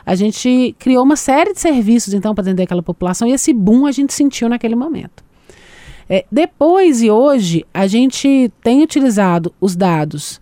A 0.07 0.15
gente 0.15 0.75
criou 0.79 1.05
uma 1.05 1.17
série 1.17 1.53
de 1.53 1.61
serviços, 1.61 2.15
então, 2.15 2.35
para 2.35 2.45
atender 2.45 2.63
aquela 2.63 2.83
população, 2.83 3.29
e 3.29 3.33
esse 3.33 3.53
boom 3.53 3.85
a 3.85 3.93
gente 3.93 4.15
sentiu 4.15 4.49
naquele 4.49 4.75
momento. 4.75 5.23
É, 6.09 6.25
depois 6.33 7.03
e 7.03 7.11
hoje, 7.11 7.67
a 7.75 7.87
gente 7.87 8.51
tem 8.63 8.83
utilizado 8.83 9.53
os 9.61 9.77
dados 9.77 10.41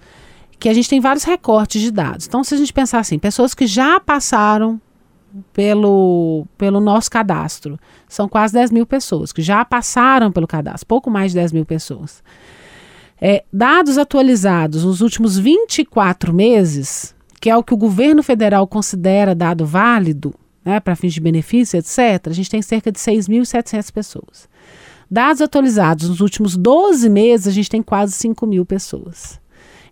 que 0.66 0.70
a 0.70 0.74
gente 0.74 0.90
tem 0.90 0.98
vários 0.98 1.22
recortes 1.22 1.80
de 1.80 1.92
dados. 1.92 2.26
Então, 2.26 2.42
se 2.42 2.52
a 2.52 2.58
gente 2.58 2.72
pensar 2.72 2.98
assim, 2.98 3.20
pessoas 3.20 3.54
que 3.54 3.68
já 3.68 4.00
passaram 4.00 4.80
pelo, 5.52 6.44
pelo 6.58 6.80
nosso 6.80 7.08
cadastro, 7.08 7.78
são 8.08 8.28
quase 8.28 8.52
10 8.54 8.72
mil 8.72 8.84
pessoas 8.84 9.32
que 9.32 9.42
já 9.42 9.64
passaram 9.64 10.32
pelo 10.32 10.44
cadastro, 10.44 10.84
pouco 10.84 11.08
mais 11.08 11.30
de 11.30 11.38
10 11.38 11.52
mil 11.52 11.64
pessoas. 11.64 12.20
É, 13.20 13.44
dados 13.52 13.96
atualizados 13.96 14.82
nos 14.82 15.02
últimos 15.02 15.38
24 15.38 16.34
meses, 16.34 17.14
que 17.40 17.48
é 17.48 17.56
o 17.56 17.62
que 17.62 17.72
o 17.72 17.76
governo 17.76 18.24
federal 18.24 18.66
considera 18.66 19.36
dado 19.36 19.64
válido, 19.64 20.34
né, 20.64 20.80
para 20.80 20.96
fins 20.96 21.14
de 21.14 21.20
benefício, 21.20 21.78
etc., 21.78 22.26
a 22.26 22.32
gente 22.32 22.50
tem 22.50 22.60
cerca 22.60 22.90
de 22.90 22.98
6.700 22.98 23.92
pessoas. 23.92 24.48
Dados 25.08 25.40
atualizados 25.40 26.08
nos 26.08 26.20
últimos 26.20 26.56
12 26.56 27.08
meses, 27.08 27.46
a 27.46 27.52
gente 27.52 27.70
tem 27.70 27.82
quase 27.82 28.14
5 28.14 28.44
mil 28.48 28.66
pessoas. 28.66 29.38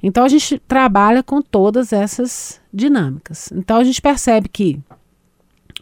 Então 0.07 0.23
a 0.23 0.29
gente 0.29 0.59
trabalha 0.59 1.23
com 1.23 1.41
todas 1.41 1.91
essas 1.91 2.61
dinâmicas. 2.71 3.51
Então 3.53 3.79
a 3.79 3.85
gente 3.85 4.03
percebe 4.03 4.51
que 4.51 4.79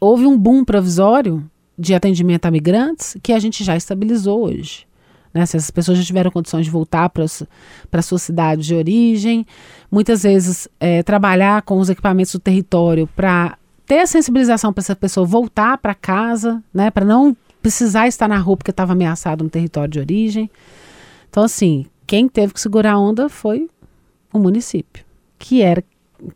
houve 0.01 0.27
um 0.27 0.39
boom 0.39 0.65
provisório 0.65 1.45
de 1.77 1.93
atendimento 1.93 2.47
a 2.47 2.51
migrantes 2.53 3.17
que 3.21 3.33
a 3.33 3.41
gente 3.41 3.65
já 3.65 3.77
estabilizou 3.77 4.45
hoje. 4.45 4.87
Né? 5.35 5.45
Se 5.45 5.57
essas 5.57 5.73
pessoas 5.73 5.99
já 5.99 6.05
tiveram 6.05 6.31
condições 6.31 6.65
de 6.65 6.71
voltar 6.71 7.09
para 7.09 7.25
a 7.25 8.03
sua 8.03 8.19
cidade 8.21 8.63
de 8.63 8.77
origem, 8.77 9.45
muitas 9.91 10.23
vezes 10.23 10.69
é, 10.79 11.03
trabalhar 11.03 11.63
com 11.63 11.81
os 11.81 11.91
equipamentos 11.91 12.33
do 12.33 12.39
território 12.39 13.09
para 13.17 13.59
ter 13.85 14.03
a 14.03 14.07
sensibilização 14.07 14.73
para 14.73 14.83
essa 14.83 14.95
pessoa 14.95 15.27
voltar 15.27 15.79
para 15.79 15.97
casa, 15.97 16.63
né? 16.73 16.93
para 16.93 17.05
não 17.05 17.37
precisar 17.61 18.07
estar 18.07 18.29
na 18.29 18.39
rua 18.39 18.57
porque 18.57 18.71
estava 18.71 18.93
ameaçado 18.93 19.43
no 19.43 19.51
território 19.51 19.91
de 19.91 19.99
origem. 19.99 20.49
Então, 21.29 21.43
assim, 21.43 21.87
quem 22.07 22.29
teve 22.29 22.55
que 22.55 22.61
segurar 22.61 22.93
a 22.93 22.99
onda 23.01 23.29
foi 23.29 23.69
o 24.33 24.39
município, 24.39 25.05
que 25.39 25.63
era 25.63 25.85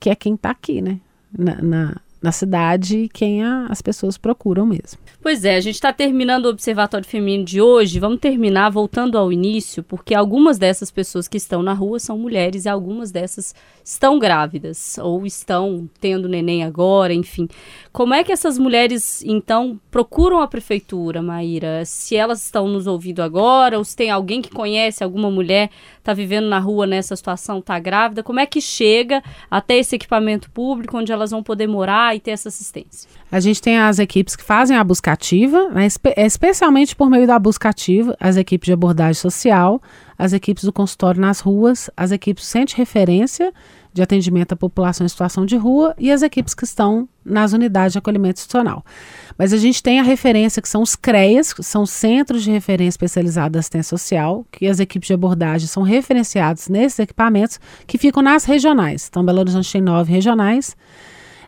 que 0.01 0.11
é 0.11 0.15
quem 0.15 0.35
está 0.35 0.51
aqui, 0.51 0.83
né? 0.83 1.01
Na, 1.37 1.63
na, 1.63 2.01
na 2.27 2.33
cidade 2.33 3.09
quem 3.15 3.45
a, 3.45 3.67
as 3.71 3.81
pessoas 3.81 4.19
procuram 4.19 4.67
mesmo. 4.67 4.99
Pois 5.23 5.45
é, 5.45 5.55
a 5.55 5.61
gente 5.61 5.77
está 5.77 5.93
terminando 5.93 6.47
o 6.47 6.49
Observatório 6.51 7.07
Feminino 7.07 7.45
de 7.45 7.61
hoje. 7.61 8.01
Vamos 8.01 8.19
terminar 8.19 8.69
voltando 8.69 9.17
ao 9.17 9.33
início, 9.33 9.83
porque 9.83 10.13
algumas 10.13 10.59
dessas 10.59 10.91
pessoas 10.91 11.29
que 11.29 11.37
estão 11.37 11.63
na 11.63 11.73
rua 11.73 12.01
são 12.01 12.19
mulheres 12.19 12.65
e 12.65 12.69
algumas 12.69 13.13
dessas 13.13 13.55
estão 13.85 14.19
grávidas 14.19 14.99
ou 14.99 15.25
estão 15.25 15.89
tendo 16.01 16.29
neném 16.29 16.65
agora, 16.65 17.15
enfim. 17.15 17.49
Como 17.93 18.13
é 18.13 18.25
que 18.25 18.33
essas 18.33 18.59
mulheres, 18.59 19.23
então, 19.25 19.81
procuram 19.91 20.41
a 20.41 20.49
prefeitura, 20.49 21.23
Maíra? 21.23 21.85
Se 21.85 22.17
elas 22.17 22.45
estão 22.45 22.67
nos 22.67 22.89
ouvindo 22.89 23.23
agora, 23.23 23.79
ou 23.79 23.85
se 23.85 23.95
tem 23.95 24.11
alguém 24.11 24.43
que 24.43 24.51
conhece 24.51 25.05
alguma 25.05 25.31
mulher 25.31 25.71
está 26.07 26.15
vivendo 26.15 26.47
na 26.47 26.61
rua 26.61 26.87
nessa 26.87 27.17
situação, 27.17 27.59
está 27.59 27.79
grávida, 27.81 28.23
como 28.23 28.39
é 28.39 28.47
que 28.47 28.61
chega 28.61 29.23
até 29.51 29.77
esse 29.77 29.97
equipamento 29.97 30.49
público 30.51 30.97
onde 30.97 31.11
elas 31.11 31.33
vão 31.33 31.43
poder 31.43 31.67
morar 31.67 32.15
e 32.17 32.21
ter 32.21 32.33
essa 32.33 32.49
assistência? 32.49 33.09
A 33.31 33.41
gente 33.41 33.61
tem 33.61 33.79
as 33.79 33.99
equipes 33.99 34.35
que 34.35 34.43
fazem 34.43 34.77
a 34.77 34.83
busca 34.83 35.13
ativa, 35.13 35.69
né, 35.71 35.87
espe 35.87 36.13
especialmente 36.17 36.97
por 36.97 37.09
meio 37.09 37.27
da 37.27 37.39
busca 37.39 37.69
ativa, 37.69 38.17
as 38.19 38.37
equipes 38.37 38.67
de 38.67 38.73
abordagem 38.73 39.21
social, 39.21 39.81
as 40.19 40.33
equipes 40.33 40.65
do 40.65 40.73
consultório 40.73 41.21
nas 41.21 41.41
ruas, 41.41 41.91
as 41.97 42.11
equipes 42.11 42.47
Sente 42.47 42.77
Referência 42.77 43.53
de 43.97 44.03
atendimento 44.03 44.53
à 44.53 44.57
população 44.57 45.07
em 45.07 45.09
situação 45.09 45.47
de 45.47 45.57
rua 45.57 45.95
e 45.99 46.13
as 46.13 46.21
equipes 46.21 46.53
que 46.53 46.65
estão 46.65 47.09
nas 47.25 47.55
unidades 47.55 47.93
de 47.93 47.99
acolhimento 47.99 48.39
institucional. 48.39 48.85
Mas 49.39 49.55
a 49.55 49.57
gente 49.57 49.83
tem 49.83 49.99
a 49.99 50.03
referência 50.03 50.61
que 50.61 50.69
são 50.69 50.83
os 50.83 50.95
CREAS, 50.95 51.55
que 51.55 51.63
são 51.63 51.87
Centros 51.87 52.45
de 52.45 52.51
Referência 52.51 52.91
Especializado 52.91 53.55
da 53.55 53.61
Assistência 53.61 53.97
Social, 53.97 54.45
que 54.53 54.67
as 54.67 54.81
equipes 54.81 55.07
de 55.07 55.15
abordagem 55.15 55.67
são 55.67 55.83
referenciadas 55.83 56.69
nesses 56.69 56.99
equipamentos 56.99 57.59
que 57.87 57.97
ficam 57.97 58.23
nas 58.23 58.45
regionais. 58.45 59.07
Então, 59.09 59.25
Belo 59.25 59.41
Horizonte 59.41 59.73
tem 59.73 59.81
nove 59.81 60.13
regionais, 60.13 60.77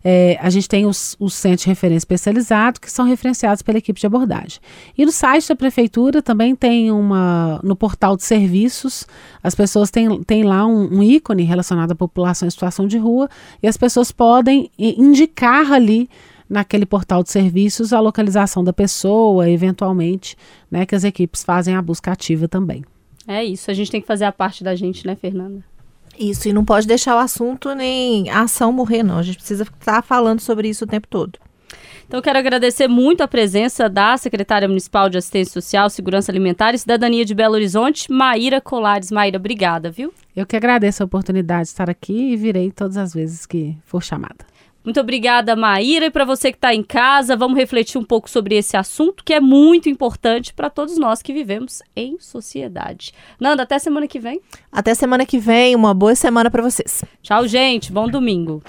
é, 0.04 0.38
a 0.40 0.50
gente 0.50 0.68
tem 0.68 0.86
os, 0.86 1.16
os 1.18 1.34
centros 1.34 1.62
de 1.62 1.68
referência 1.68 1.98
especializados 1.98 2.78
que 2.78 2.90
são 2.90 3.06
referenciados 3.06 3.62
pela 3.62 3.78
equipe 3.78 4.00
de 4.00 4.06
abordagem. 4.06 4.60
E 4.96 5.04
no 5.04 5.12
site 5.12 5.48
da 5.48 5.56
prefeitura 5.56 6.22
também 6.22 6.54
tem 6.54 6.90
uma, 6.90 7.60
no 7.62 7.76
portal 7.76 8.16
de 8.16 8.24
serviços, 8.24 9.06
as 9.42 9.54
pessoas 9.54 9.90
têm, 9.90 10.22
têm 10.22 10.42
lá 10.44 10.66
um, 10.66 10.98
um 10.98 11.02
ícone 11.02 11.42
relacionado 11.42 11.92
à 11.92 11.94
população 11.94 12.46
em 12.46 12.50
situação 12.50 12.86
de 12.86 12.98
rua 12.98 13.28
e 13.62 13.68
as 13.68 13.76
pessoas 13.76 14.12
podem 14.12 14.70
indicar 14.78 15.72
ali 15.72 16.08
naquele 16.48 16.86
portal 16.86 17.22
de 17.22 17.30
serviços 17.30 17.92
a 17.92 18.00
localização 18.00 18.64
da 18.64 18.72
pessoa, 18.72 19.48
eventualmente, 19.50 20.36
né, 20.70 20.86
que 20.86 20.94
as 20.94 21.04
equipes 21.04 21.42
fazem 21.42 21.74
a 21.74 21.82
busca 21.82 22.10
ativa 22.10 22.48
também. 22.48 22.84
É 23.26 23.44
isso, 23.44 23.70
a 23.70 23.74
gente 23.74 23.90
tem 23.90 24.00
que 24.00 24.06
fazer 24.06 24.24
a 24.24 24.32
parte 24.32 24.64
da 24.64 24.74
gente, 24.74 25.06
né, 25.06 25.14
Fernanda? 25.14 25.62
Isso, 26.18 26.48
e 26.48 26.52
não 26.52 26.64
pode 26.64 26.86
deixar 26.86 27.14
o 27.14 27.18
assunto 27.18 27.74
nem 27.74 28.28
a 28.28 28.42
ação 28.42 28.72
morrer, 28.72 29.02
não. 29.02 29.18
A 29.18 29.22
gente 29.22 29.38
precisa 29.38 29.62
estar 29.62 30.02
falando 30.02 30.40
sobre 30.40 30.68
isso 30.68 30.84
o 30.84 30.88
tempo 30.88 31.06
todo. 31.06 31.38
Então, 32.08 32.22
quero 32.22 32.38
agradecer 32.38 32.88
muito 32.88 33.22
a 33.22 33.28
presença 33.28 33.86
da 33.86 34.16
secretária 34.16 34.66
municipal 34.66 35.10
de 35.10 35.18
Assistência 35.18 35.52
Social, 35.52 35.90
Segurança 35.90 36.32
Alimentar 36.32 36.74
e 36.74 36.78
Cidadania 36.78 37.22
de 37.22 37.34
Belo 37.34 37.54
Horizonte, 37.54 38.10
Maíra 38.10 38.62
Colares. 38.62 39.12
Maíra, 39.12 39.36
obrigada, 39.36 39.90
viu? 39.90 40.12
Eu 40.34 40.46
que 40.46 40.56
agradeço 40.56 41.02
a 41.02 41.06
oportunidade 41.06 41.64
de 41.64 41.68
estar 41.68 41.90
aqui 41.90 42.32
e 42.32 42.36
virei 42.36 42.70
todas 42.70 42.96
as 42.96 43.12
vezes 43.12 43.44
que 43.44 43.76
for 43.84 44.02
chamada. 44.02 44.46
Muito 44.88 45.00
obrigada, 45.00 45.54
Maíra. 45.54 46.06
E 46.06 46.10
para 46.10 46.24
você 46.24 46.50
que 46.50 46.56
está 46.56 46.74
em 46.74 46.82
casa, 46.82 47.36
vamos 47.36 47.58
refletir 47.58 47.98
um 47.98 48.02
pouco 48.02 48.30
sobre 48.30 48.56
esse 48.56 48.74
assunto 48.74 49.22
que 49.22 49.34
é 49.34 49.40
muito 49.40 49.86
importante 49.86 50.54
para 50.54 50.70
todos 50.70 50.96
nós 50.96 51.20
que 51.20 51.30
vivemos 51.30 51.82
em 51.94 52.18
sociedade. 52.18 53.12
Nanda, 53.38 53.64
até 53.64 53.78
semana 53.78 54.08
que 54.08 54.18
vem. 54.18 54.40
Até 54.72 54.94
semana 54.94 55.26
que 55.26 55.38
vem. 55.38 55.76
Uma 55.76 55.92
boa 55.92 56.14
semana 56.14 56.50
para 56.50 56.62
vocês. 56.62 57.04
Tchau, 57.22 57.46
gente. 57.46 57.92
Bom 57.92 58.08
domingo. 58.08 58.62